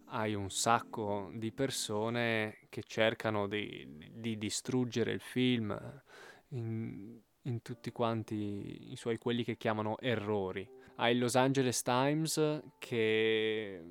hai 0.07 0.34
un 0.34 0.50
sacco 0.50 1.30
di 1.34 1.53
persone 1.53 2.59
che 2.68 2.82
cercano 2.86 3.48
di, 3.48 4.11
di 4.12 4.36
distruggere 4.38 5.12
il 5.12 5.20
film 5.20 5.76
in, 6.48 7.18
in, 7.42 7.62
tutti 7.62 7.90
quanti 7.92 8.92
i 8.92 8.96
suoi 8.96 9.18
quelli 9.18 9.42
che 9.42 9.57
chiamano 9.57 9.98
errori. 9.98 10.68
Hai 10.96 11.14
il 11.14 11.18
Los 11.18 11.34
Angeles 11.34 11.82
Times 11.82 12.62
che 12.78 13.82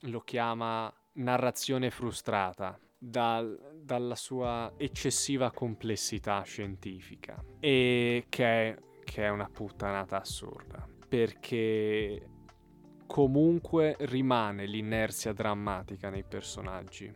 lo 0.00 0.20
chiama 0.20 0.92
narrazione 1.12 1.90
frustrata 1.90 2.78
dal, 3.04 3.80
dalla 3.82 4.16
sua 4.16 4.72
eccessiva 4.76 5.50
complessità 5.50 6.42
scientifica 6.42 7.42
e 7.60 8.26
che 8.28 8.44
è, 8.44 8.76
che 9.04 9.24
è 9.24 9.28
una 9.28 9.48
puttanata 9.52 10.20
assurda 10.20 10.86
perché 11.06 12.28
comunque 13.06 13.96
rimane 14.00 14.66
l'inerzia 14.66 15.32
drammatica 15.32 16.08
nei 16.10 16.24
personaggi. 16.24 17.12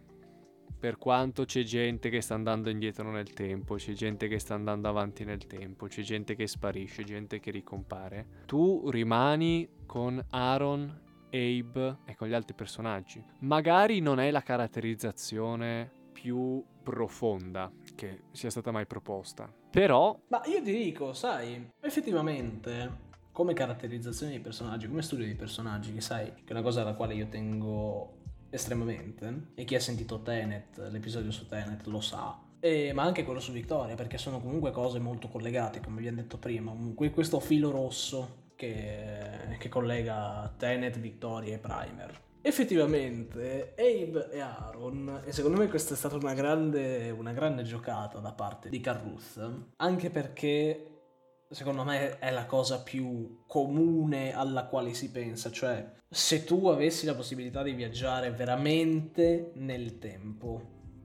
Per 0.78 0.96
quanto 0.96 1.44
c'è 1.44 1.64
gente 1.64 2.08
che 2.08 2.20
sta 2.20 2.34
andando 2.34 2.70
indietro 2.70 3.10
nel 3.10 3.32
tempo, 3.32 3.74
c'è 3.74 3.92
gente 3.94 4.28
che 4.28 4.38
sta 4.38 4.54
andando 4.54 4.86
avanti 4.86 5.24
nel 5.24 5.44
tempo, 5.46 5.88
c'è 5.88 6.02
gente 6.02 6.36
che 6.36 6.46
sparisce, 6.46 7.02
gente 7.02 7.40
che 7.40 7.50
ricompare, 7.50 8.44
tu 8.46 8.88
rimani 8.88 9.68
con 9.86 10.24
Aaron, 10.30 11.06
Abe 11.30 11.98
e 12.04 12.14
con 12.16 12.28
gli 12.28 12.34
altri 12.34 12.54
personaggi. 12.54 13.22
Magari 13.40 14.00
non 14.00 14.20
è 14.20 14.30
la 14.30 14.42
caratterizzazione 14.42 15.90
più 16.12 16.62
profonda 16.82 17.70
che 17.94 18.22
sia 18.32 18.50
stata 18.50 18.70
mai 18.70 18.86
proposta, 18.86 19.52
però... 19.70 20.18
Ma 20.28 20.42
io 20.46 20.62
ti 20.62 20.72
dico, 20.72 21.12
sai, 21.12 21.70
effettivamente 21.80 23.06
come 23.30 23.52
caratterizzazione 23.52 24.32
dei 24.32 24.40
personaggi, 24.40 24.88
come 24.88 25.02
studio 25.02 25.24
dei 25.24 25.36
personaggi, 25.36 25.92
che 25.92 26.00
sai, 26.00 26.32
che 26.32 26.48
è 26.48 26.52
una 26.52 26.62
cosa 26.62 26.80
alla 26.80 26.94
quale 26.94 27.14
io 27.14 27.28
tengo 27.28 28.16
estremamente, 28.50 29.50
e 29.54 29.64
chi 29.64 29.76
ha 29.76 29.80
sentito 29.80 30.22
Tenet, 30.22 30.88
l'episodio 30.90 31.30
su 31.30 31.46
Tenet, 31.46 31.86
lo 31.86 32.00
sa, 32.00 32.36
e, 32.58 32.92
ma 32.92 33.04
anche 33.04 33.24
quello 33.24 33.38
su 33.38 33.52
Victoria, 33.52 33.94
perché 33.94 34.18
sono 34.18 34.40
comunque 34.40 34.72
cose 34.72 34.98
molto 34.98 35.28
collegate, 35.28 35.80
come 35.80 36.00
vi 36.00 36.08
ho 36.08 36.14
detto 36.14 36.38
prima, 36.38 36.74
questo 37.12 37.38
filo 37.38 37.70
rosso 37.70 38.46
che, 38.58 39.56
che 39.56 39.68
collega 39.68 40.52
Tenet, 40.56 40.98
Victoria 40.98 41.54
e 41.54 41.58
Primer. 41.58 42.26
Effettivamente 42.42 43.74
Abe 43.76 44.30
e 44.32 44.40
Aaron, 44.40 45.22
e 45.24 45.32
secondo 45.32 45.58
me 45.58 45.68
questa 45.68 45.94
è 45.94 45.96
stata 45.96 46.16
una 46.16 46.34
grande, 46.34 47.10
una 47.10 47.32
grande 47.32 47.62
giocata 47.62 48.18
da 48.18 48.32
parte 48.32 48.68
di 48.68 48.80
Carruth, 48.80 49.66
anche 49.76 50.10
perché 50.10 51.02
secondo 51.48 51.84
me 51.84 52.18
è 52.18 52.30
la 52.32 52.46
cosa 52.46 52.82
più 52.82 53.44
comune 53.46 54.34
alla 54.34 54.64
quale 54.64 54.92
si 54.92 55.10
pensa, 55.10 55.50
cioè 55.50 55.94
se 56.08 56.44
tu 56.44 56.66
avessi 56.66 57.06
la 57.06 57.14
possibilità 57.14 57.62
di 57.62 57.72
viaggiare 57.72 58.32
veramente 58.32 59.52
nel 59.54 59.98
tempo, 59.98 60.60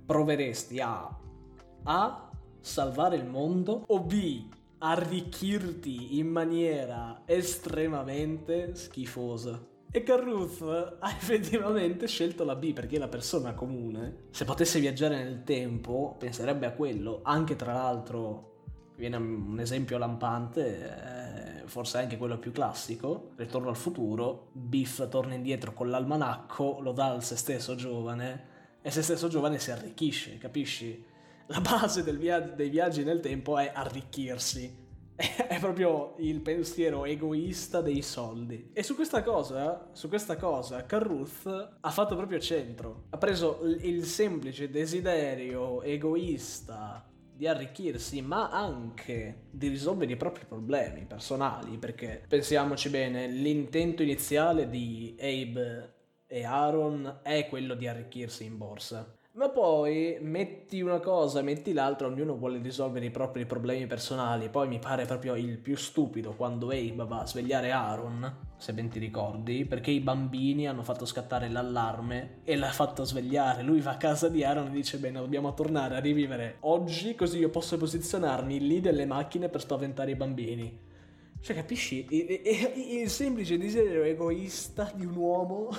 proveresti 0.05 0.79
a 0.79 1.19
A 1.83 2.29
salvare 2.59 3.15
il 3.17 3.25
mondo 3.25 3.83
o 3.87 3.99
B 3.99 4.61
arricchirti 4.85 6.17
in 6.17 6.27
maniera 6.27 7.21
estremamente 7.25 8.75
schifosa. 8.75 9.65
E 9.89 10.03
Carruth 10.03 10.97
ha 10.99 11.09
effettivamente 11.15 12.07
scelto 12.07 12.43
la 12.43 12.55
B 12.55 12.73
perché 12.73 12.97
la 12.97 13.07
persona 13.07 13.53
comune. 13.53 14.25
Se 14.31 14.43
potesse 14.43 14.81
viaggiare 14.81 15.23
nel 15.23 15.43
tempo, 15.43 16.15
penserebbe 16.19 16.65
a 16.65 16.73
quello. 16.73 17.21
Anche 17.23 17.55
tra 17.55 17.71
l'altro, 17.71 18.63
viene 18.97 19.15
un 19.15 19.57
esempio 19.59 19.97
lampante, 19.97 21.61
eh, 21.61 21.67
forse 21.67 21.99
anche 21.99 22.17
quello 22.17 22.37
più 22.37 22.51
classico, 22.51 23.31
Ritorno 23.37 23.69
al 23.69 23.77
futuro, 23.77 24.49
Biff 24.51 25.07
torna 25.07 25.33
indietro 25.33 25.73
con 25.73 25.89
l'almanacco, 25.89 26.79
lo 26.81 26.91
dà 26.91 27.11
al 27.11 27.23
se 27.23 27.37
stesso 27.37 27.75
giovane 27.75 28.51
e 28.81 28.91
se 28.91 29.01
stesso 29.01 29.29
giovane 29.29 29.59
si 29.59 29.71
arricchisce, 29.71 30.37
capisci? 30.37 31.11
La 31.47 31.59
base 31.59 32.03
via- 32.13 32.39
dei 32.39 32.69
viaggi 32.69 33.03
nel 33.03 33.19
tempo 33.19 33.57
è 33.57 33.71
arricchirsi. 33.73 34.81
È 35.15 35.59
proprio 35.59 36.15
il 36.17 36.41
pensiero 36.41 37.05
egoista 37.05 37.81
dei 37.81 38.01
soldi. 38.01 38.71
E 38.73 38.81
su 38.81 38.95
questa 38.95 39.21
cosa, 39.21 39.89
su 39.91 40.07
questa 40.07 40.37
cosa, 40.37 40.85
Carruth 40.85 41.77
ha 41.79 41.89
fatto 41.91 42.15
proprio 42.15 42.39
centro. 42.39 43.05
Ha 43.09 43.17
preso 43.17 43.59
il 43.63 44.05
semplice 44.05 44.69
desiderio 44.69 45.83
egoista 45.83 47.07
di 47.35 47.47
arricchirsi, 47.47 48.21
ma 48.21 48.49
anche 48.49 49.47
di 49.51 49.67
risolvere 49.67 50.13
i 50.13 50.17
propri 50.17 50.45
problemi 50.45 51.05
personali, 51.05 51.77
perché 51.77 52.23
pensiamoci 52.27 52.89
bene, 52.89 53.27
l'intento 53.27 54.01
iniziale 54.01 54.69
di 54.69 55.15
Abe 55.19 55.93
e 56.25 56.43
Aaron 56.43 57.19
è 57.21 57.47
quello 57.49 57.75
di 57.75 57.87
arricchirsi 57.87 58.45
in 58.45 58.57
borsa. 58.57 59.15
Ma 59.35 59.49
poi 59.49 60.19
metti 60.21 60.81
una 60.81 60.99
cosa, 60.99 61.41
metti 61.41 61.73
l'altra, 61.73 62.05
ognuno 62.05 62.37
vuole 62.37 62.59
risolvere 62.59 63.07
i 63.07 63.09
propri 63.09 63.47
problemi 63.47 63.87
personali. 63.87 64.47
Poi 64.47 64.67
mi 64.67 64.77
pare 64.77 65.07
proprio 65.07 65.33
il 65.33 65.57
più 65.57 65.75
stupido 65.75 66.35
quando 66.35 66.67
Abe 66.67 67.03
va 67.07 67.21
a 67.21 67.25
svegliare 67.25 67.71
Aaron, 67.71 68.31
se 68.57 68.73
ben 68.73 68.89
ti 68.89 68.99
ricordi, 68.99 69.65
perché 69.65 69.89
i 69.89 70.01
bambini 70.01 70.67
hanno 70.67 70.83
fatto 70.83 71.05
scattare 71.05 71.49
l'allarme 71.49 72.41
e 72.43 72.55
l'ha 72.55 72.69
fatto 72.69 73.05
svegliare. 73.05 73.63
Lui 73.63 73.81
va 73.81 73.93
a 73.93 73.97
casa 73.97 74.29
di 74.29 74.43
Aaron 74.43 74.67
e 74.67 74.71
dice: 74.71 74.99
Bene, 74.99 75.17
dobbiamo 75.17 75.55
tornare 75.55 75.95
a 75.95 75.99
rivivere 75.99 76.57
oggi, 76.59 77.15
così 77.15 77.39
io 77.39 77.49
posso 77.49 77.75
posizionarmi 77.75 78.59
lì 78.59 78.81
delle 78.81 79.07
macchine 79.07 79.49
per 79.49 79.61
spaventare 79.61 80.11
i 80.11 80.15
bambini. 80.15 80.91
Cioè, 81.43 81.57
capisci? 81.57 82.07
Il, 82.09 82.41
il- 83.01 83.09
semplice 83.09 83.57
desiderio 83.57 84.03
egoista 84.03 84.89
di 84.95 85.03
un 85.05 85.13
uomo 85.17 85.71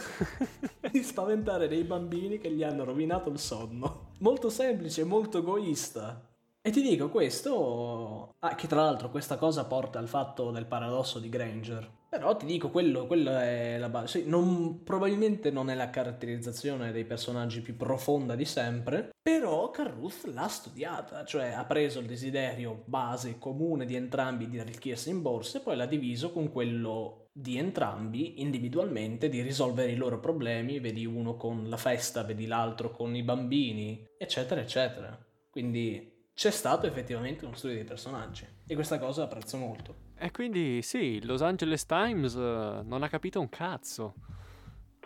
di 0.93 1.03
spaventare 1.03 1.69
dei 1.69 1.85
bambini 1.85 2.37
che 2.39 2.51
gli 2.53 2.63
hanno 2.63 2.85
rovinato 2.85 3.31
il 3.31 3.39
sonno. 3.39 4.11
Molto 4.19 4.51
semplice, 4.51 5.05
molto 5.05 5.39
egoista. 5.39 6.23
E 6.61 6.71
ti 6.71 6.83
dico 6.83 7.09
questo. 7.09 8.35
Ah, 8.41 8.55
che 8.55 8.67
tra 8.67 8.83
l'altro 8.83 9.09
questa 9.09 9.39
cosa 9.39 9.65
porta 9.65 9.99
al 9.99 10.09
fatto 10.09 10.51
del 10.51 10.67
paradosso 10.67 11.19
di 11.19 11.31
Granger. 11.31 11.91
Però 12.15 12.37
ti 12.37 12.47
dico, 12.47 12.71
quello, 12.71 13.09
quello 13.09 13.37
è 13.37 13.77
la 13.77 13.89
base. 13.89 14.21
Sì, 14.21 14.29
non- 14.29 14.85
probabilmente 14.85 15.51
non 15.51 15.69
è 15.69 15.75
la 15.75 15.91
caratterizzazione 15.91 16.93
dei 16.93 17.05
personaggi 17.05 17.61
più 17.61 17.75
profonda 17.77 18.37
di 18.37 18.45
sempre. 18.45 19.11
Però 19.21 19.73
Carruth 19.73 20.27
l'ha 20.33 20.47
studiata, 20.47 21.25
cioè 21.25 21.49
ha 21.49 21.65
preso 21.65 21.99
il 21.99 22.07
desiderio 22.07 22.85
base 22.85 23.37
comune 23.41 23.85
di 23.85 23.97
entrambi 23.97 24.49
di 24.49 24.61
arricchirsi 24.61 25.11
in 25.11 25.23
borsa 25.23 25.59
e 25.59 25.63
poi 25.63 25.75
l'ha 25.75 25.87
diviso 25.87 26.31
con 26.31 26.53
quello 26.53 27.27
di 27.33 27.59
entrambi 27.59 28.41
individualmente 28.43 29.29
di 29.29 29.43
risolvere 29.43 29.91
i 29.91 29.97
loro 29.97 30.21
problemi, 30.21 30.79
vedi 30.79 31.05
uno 31.05 31.35
con 31.35 31.69
la 31.69 31.77
festa, 31.77 32.23
vedi 32.23 32.47
l'altro 32.47 32.93
con 32.93 33.17
i 33.17 33.25
bambini, 33.25 34.07
eccetera, 34.17 34.61
eccetera. 34.61 35.19
Quindi 35.51 36.14
c'è 36.35 36.51
stato 36.51 36.87
effettivamente 36.87 37.45
uno 37.45 37.55
studio 37.55 37.77
dei 37.77 37.85
personaggi 37.85 38.47
e 38.67 38.75
questa 38.75 38.99
cosa 38.99 39.23
apprezzo 39.25 39.57
molto. 39.57 39.95
E 40.17 40.31
quindi 40.31 40.83
sì, 40.83 40.99
il 41.17 41.27
Los 41.27 41.43
Angeles 41.43 41.87
Times 41.87 42.35
eh, 42.35 42.81
non 42.85 43.03
ha 43.03 43.09
capito 43.09 43.41
un 43.41 43.49
cazzo. 43.49 44.15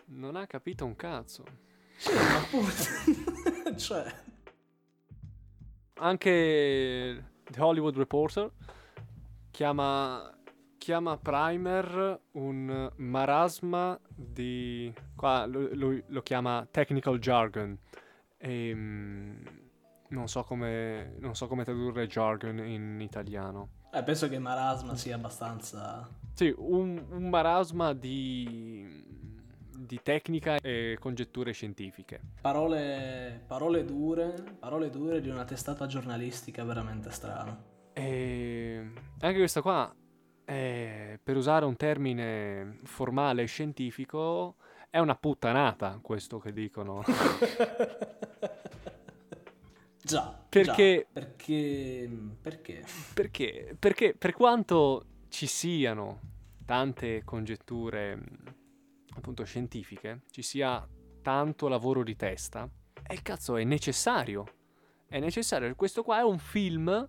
Non 0.06 0.36
ha 0.36 0.46
capito 0.46 0.84
un 0.86 0.96
cazzo. 0.96 1.44
Sì, 1.96 2.12
ma 2.14 2.36
appunto, 2.38 3.76
cioè, 3.76 4.06
Anche 6.00 7.24
The 7.50 7.60
Hollywood 7.60 7.96
Reporter 7.96 8.50
chiama, 9.50 10.32
chiama 10.78 11.18
Primer 11.18 12.20
un 12.32 12.92
marasma 12.96 13.98
di... 14.14 14.92
qua 15.16 15.44
lo, 15.46 15.68
lo- 15.72 16.02
lo 16.06 16.22
chiama 16.22 16.66
technical 16.70 17.18
jargon. 17.18 17.76
E, 18.36 18.72
mm, 18.74 19.42
non, 20.08 20.28
so 20.28 20.44
come, 20.44 21.14
non 21.18 21.34
so 21.34 21.46
come 21.46 21.64
tradurre 21.64 22.06
jargon 22.06 22.58
in 22.58 23.00
italiano. 23.00 23.68
eh, 23.92 24.02
penso 24.02 24.28
che 24.28 24.38
Marasma 24.38 24.96
sia 24.96 25.16
abbastanza... 25.16 26.08
Sì, 26.34 26.54
un, 26.56 27.04
un 27.10 27.28
marasma 27.28 27.92
di, 27.94 29.04
di 29.76 30.00
tecnica 30.02 30.56
e 30.60 30.96
congetture 31.00 31.52
scientifiche. 31.52 32.20
Parole, 32.40 33.42
parole 33.46 33.84
dure, 33.84 34.34
parole 34.58 34.88
dure 34.90 35.20
di 35.20 35.28
una 35.28 35.44
testata 35.44 35.86
giornalistica 35.86 36.62
veramente 36.62 37.10
strana. 37.10 37.60
E 37.92 38.92
anche 39.20 39.38
questa 39.38 39.62
qua, 39.62 39.92
è, 40.44 41.18
per 41.20 41.36
usare 41.36 41.64
un 41.64 41.74
termine 41.74 42.78
formale 42.84 43.42
e 43.42 43.46
scientifico, 43.46 44.56
è 44.90 44.98
una 44.98 45.16
puttanata 45.16 45.98
questo 46.00 46.38
che 46.38 46.52
dicono. 46.52 47.02
Già. 50.08 50.42
Perché- 50.48 51.06
già, 51.12 51.20
perché... 51.20 52.10
Perché? 52.40 52.84
Perché? 53.12 53.76
Perché 53.78 54.14
per 54.16 54.32
quanto 54.32 55.04
ci 55.28 55.46
siano 55.46 56.20
tante 56.64 57.22
congetture 57.24 58.18
appunto 59.14 59.44
scientifiche, 59.44 60.22
ci 60.30 60.40
sia 60.40 60.88
tanto 61.20 61.68
lavoro 61.68 62.02
di 62.02 62.16
testa, 62.16 62.66
e 63.06 63.12
il 63.12 63.20
cazzo 63.20 63.56
è 63.56 63.64
necessario. 63.64 64.46
È 65.06 65.18
necessario. 65.18 65.74
Questo 65.74 66.02
qua 66.02 66.20
è 66.20 66.22
un 66.22 66.38
film 66.38 67.06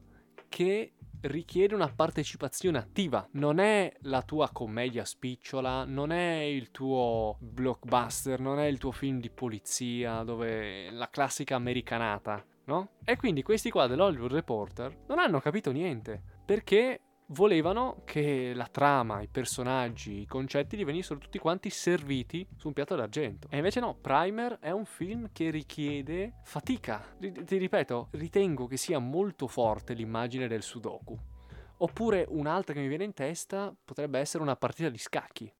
che 0.49 0.95
richiede 1.21 1.75
una 1.75 1.87
partecipazione 1.87 2.77
attiva. 2.77 3.25
Non 3.33 3.59
è 3.59 3.93
la 4.01 4.23
tua 4.23 4.49
commedia 4.51 5.05
spicciola, 5.05 5.85
non 5.85 6.11
è 6.11 6.39
il 6.41 6.71
tuo 6.71 7.37
blockbuster, 7.39 8.41
non 8.41 8.59
è 8.59 8.65
il 8.65 8.77
tuo 8.77 8.91
film 8.91 9.19
di 9.19 9.29
polizia 9.29 10.23
dove 10.23 10.89
la 10.91 11.09
classica 11.09 11.55
americanata, 11.55 12.43
no? 12.69 12.91
E 13.03 13.17
quindi 13.17 13.43
questi 13.43 13.69
qua 13.69 13.87
dell'Hollywood 13.87 14.31
Reporter 14.31 15.03
non 15.07 15.19
hanno 15.19 15.41
capito 15.41 15.71
niente 15.71 16.21
perché 16.45 17.01
volevano 17.29 18.01
che 18.05 18.53
la 18.53 18.67
trama, 18.67 19.21
i 19.21 19.27
personaggi, 19.27 20.21
i 20.21 20.25
concetti 20.25 20.77
gli 20.77 20.85
venissero 20.85 21.19
tutti 21.19 21.37
quanti 21.37 21.69
serviti 21.69 22.47
su 22.55 22.67
un 22.67 22.73
piatto 22.73 22.95
d'argento. 22.95 23.47
E 23.51 23.57
invece 23.57 23.79
no, 23.79 23.95
Primer 23.95 24.57
è 24.59 24.71
un 24.71 24.85
film 24.85 25.29
che 25.31 25.49
richiede 25.49 26.35
fatica. 26.43 27.03
Ri- 27.19 27.43
ti 27.43 27.57
ripeto, 27.57 28.09
ritengo 28.11 28.67
che 28.67 28.77
sia 28.77 28.99
molto 28.99 29.47
forte 29.47 29.93
l'immagine 29.93 30.47
del 30.47 30.63
Sudoku. 30.63 31.17
Oppure 31.81 32.25
un'altra 32.29 32.73
che 32.73 32.81
mi 32.81 32.87
viene 32.87 33.05
in 33.05 33.13
testa 33.13 33.73
potrebbe 33.83 34.19
essere 34.19 34.43
una 34.43 34.55
partita 34.55 34.89
di 34.89 34.97
scacchi. 34.97 35.51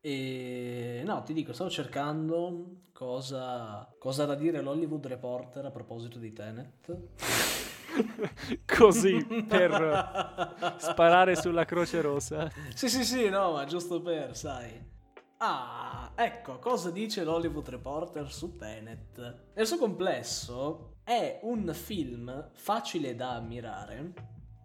E 0.00 1.02
no, 1.04 1.22
ti 1.22 1.32
dico, 1.32 1.52
stavo 1.52 1.70
cercando 1.70 2.82
cosa, 2.92 3.92
cosa 3.98 4.24
da 4.24 4.34
dire 4.34 4.60
l'Hollywood 4.60 5.06
Reporter 5.06 5.64
a 5.64 5.70
proposito 5.70 6.18
di 6.18 6.32
Tenet. 6.32 6.96
Così 8.64 9.44
per 9.46 10.76
sparare 10.78 11.34
sulla 11.36 11.64
Croce 11.64 12.00
Rossa. 12.00 12.50
Sì, 12.74 12.88
sì, 12.88 13.04
sì, 13.04 13.28
no, 13.28 13.52
ma 13.52 13.64
giusto 13.64 14.00
per, 14.00 14.36
sai. 14.36 14.96
Ah, 15.38 16.12
ecco, 16.16 16.58
cosa 16.58 16.90
dice 16.90 17.22
l'Hollywood 17.22 17.68
Reporter 17.68 18.30
su 18.30 18.56
Tenet? 18.56 19.50
Nel 19.54 19.66
suo 19.66 19.78
complesso 19.78 20.94
è 21.04 21.38
un 21.42 21.72
film 21.74 22.50
facile 22.52 23.14
da 23.14 23.34
ammirare, 23.34 24.12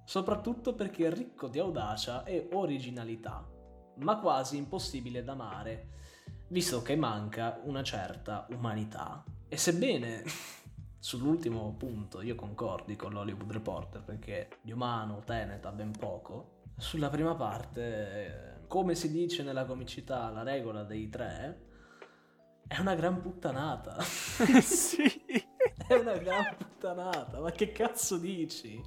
soprattutto 0.04 0.74
perché 0.74 1.08
è 1.08 1.12
ricco 1.12 1.48
di 1.48 1.60
audacia 1.60 2.24
e 2.24 2.50
originalità, 2.54 3.48
ma 3.96 4.18
quasi 4.20 4.58
impossibile 4.58 5.24
da 5.24 5.34
amare, 5.34 5.88
visto 6.48 6.82
che 6.82 6.96
manca 6.96 7.60
una 7.64 7.84
certa 7.84 8.46
umanità. 8.50 9.24
E 9.48 9.58
sebbene 9.58 10.24
sull'ultimo 11.00 11.76
punto 11.78 12.22
io 12.22 12.36
concordi 12.36 12.96
con 12.96 13.12
l'Hollywood 13.12 13.52
Reporter 13.52 14.02
perché 14.02 14.60
di 14.62 14.72
umano 14.72 15.22
Tenet 15.26 15.66
ha 15.66 15.72
ben 15.72 15.92
poco, 15.92 16.62
sulla 16.78 17.10
prima 17.10 17.36
parte, 17.36 18.64
come 18.68 18.96
si 18.96 19.12
dice 19.12 19.44
nella 19.44 19.66
comicità, 19.66 20.30
la 20.30 20.44
regola 20.44 20.84
dei 20.84 21.10
tre 21.10 21.72
è 22.68 22.80
una 22.80 22.96
gran 22.96 23.22
puttanata. 23.22 23.98
sì. 24.02 25.04
è 25.88 25.94
una 25.94 26.18
gran 26.18 26.56
puttanata. 26.58 27.40
Ma 27.40 27.52
che 27.52 27.72
cazzo 27.72 28.18
dici? 28.18 28.82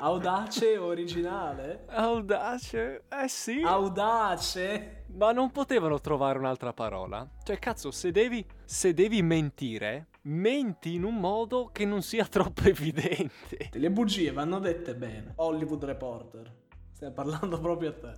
Audace 0.00 0.72
e 0.72 0.78
originale? 0.78 1.84
Audace. 1.88 3.04
Eh 3.08 3.28
sì. 3.28 3.60
Audace? 3.62 5.04
Ma 5.08 5.32
non 5.32 5.50
potevano 5.50 6.00
trovare 6.00 6.38
un'altra 6.38 6.72
parola? 6.72 7.28
Cioè, 7.42 7.58
cazzo, 7.58 7.90
se 7.90 8.10
devi, 8.10 8.44
se 8.64 8.94
devi 8.94 9.22
mentire, 9.22 10.08
menti 10.22 10.94
in 10.94 11.04
un 11.04 11.16
modo 11.16 11.70
che 11.72 11.84
non 11.84 12.02
sia 12.02 12.24
troppo 12.26 12.62
evidente. 12.62 13.70
Le 13.72 13.90
bugie 13.90 14.32
vanno 14.32 14.58
dette 14.58 14.94
bene. 14.94 15.32
Hollywood 15.36 15.84
Reporter. 15.84 16.54
Stiamo 16.92 17.14
parlando 17.14 17.60
proprio 17.60 17.90
a 17.90 17.92
te. 17.92 18.12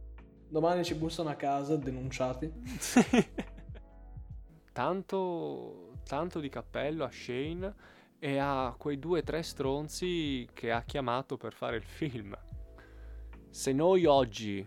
Domani 0.49 0.85
ci 0.85 0.95
bussano 0.95 1.29
a 1.29 1.35
casa 1.35 1.77
denunciati. 1.77 2.51
tanto, 4.73 5.91
tanto 6.05 6.39
di 6.39 6.49
cappello 6.49 7.05
a 7.05 7.11
Shane 7.11 7.97
e 8.19 8.39
a 8.39 8.75
quei 8.77 8.99
due 8.99 9.21
o 9.21 9.23
tre 9.23 9.43
stronzi 9.43 10.49
che 10.53 10.73
ha 10.73 10.83
chiamato 10.83 11.37
per 11.37 11.53
fare 11.53 11.77
il 11.77 11.85
film. 11.85 12.37
Se 13.51 13.73
noi 13.73 14.05
oggi 14.05 14.67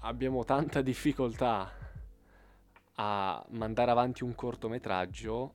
abbiamo 0.00 0.44
tanta 0.44 0.82
difficoltà 0.82 1.70
a 2.94 3.46
mandare 3.50 3.90
avanti 3.90 4.24
un 4.24 4.34
cortometraggio 4.34 5.54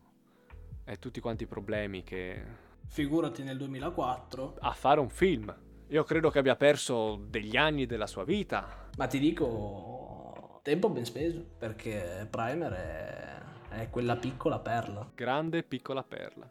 e 0.86 0.98
tutti 0.98 1.20
quanti 1.20 1.44
i 1.44 1.48
problemi 1.48 2.04
che 2.04 2.62
Figurati 2.86 3.44
nel 3.44 3.58
2004. 3.58 4.58
a 4.60 4.72
fare 4.72 5.00
un 5.00 5.10
film. 5.10 5.56
Io 5.88 6.04
credo 6.04 6.30
che 6.30 6.40
abbia 6.40 6.56
perso 6.56 7.16
degli 7.28 7.56
anni 7.56 7.86
della 7.86 8.08
sua 8.08 8.24
vita. 8.24 8.90
Ma 8.98 9.08
ti 9.08 9.20
dico, 9.20 10.60
tempo 10.64 10.90
ben 10.90 11.06
speso. 11.06 11.44
Perché 11.58 12.28
Primer 12.30 12.72
è, 12.72 13.42
è 13.70 13.90
quella 13.90 14.16
piccola 14.16 14.60
perla. 14.60 15.10
Grande 15.14 15.64
piccola 15.64 16.04
perla. 16.04 16.50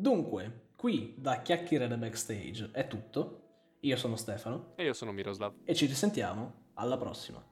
Dunque, 0.00 0.68
qui 0.76 1.14
da 1.18 1.42
Chiacchiere 1.42 1.88
da 1.88 1.96
Backstage 1.96 2.70
è 2.72 2.86
tutto. 2.86 3.42
Io 3.80 3.96
sono 3.96 4.14
Stefano 4.14 4.74
E 4.76 4.84
io 4.84 4.92
sono 4.92 5.10
Miroslav. 5.10 5.54
e 5.64 5.74
ci 5.74 5.86
risentiamo 5.86 6.70
alla 6.74 6.96
prossima. 6.96 7.44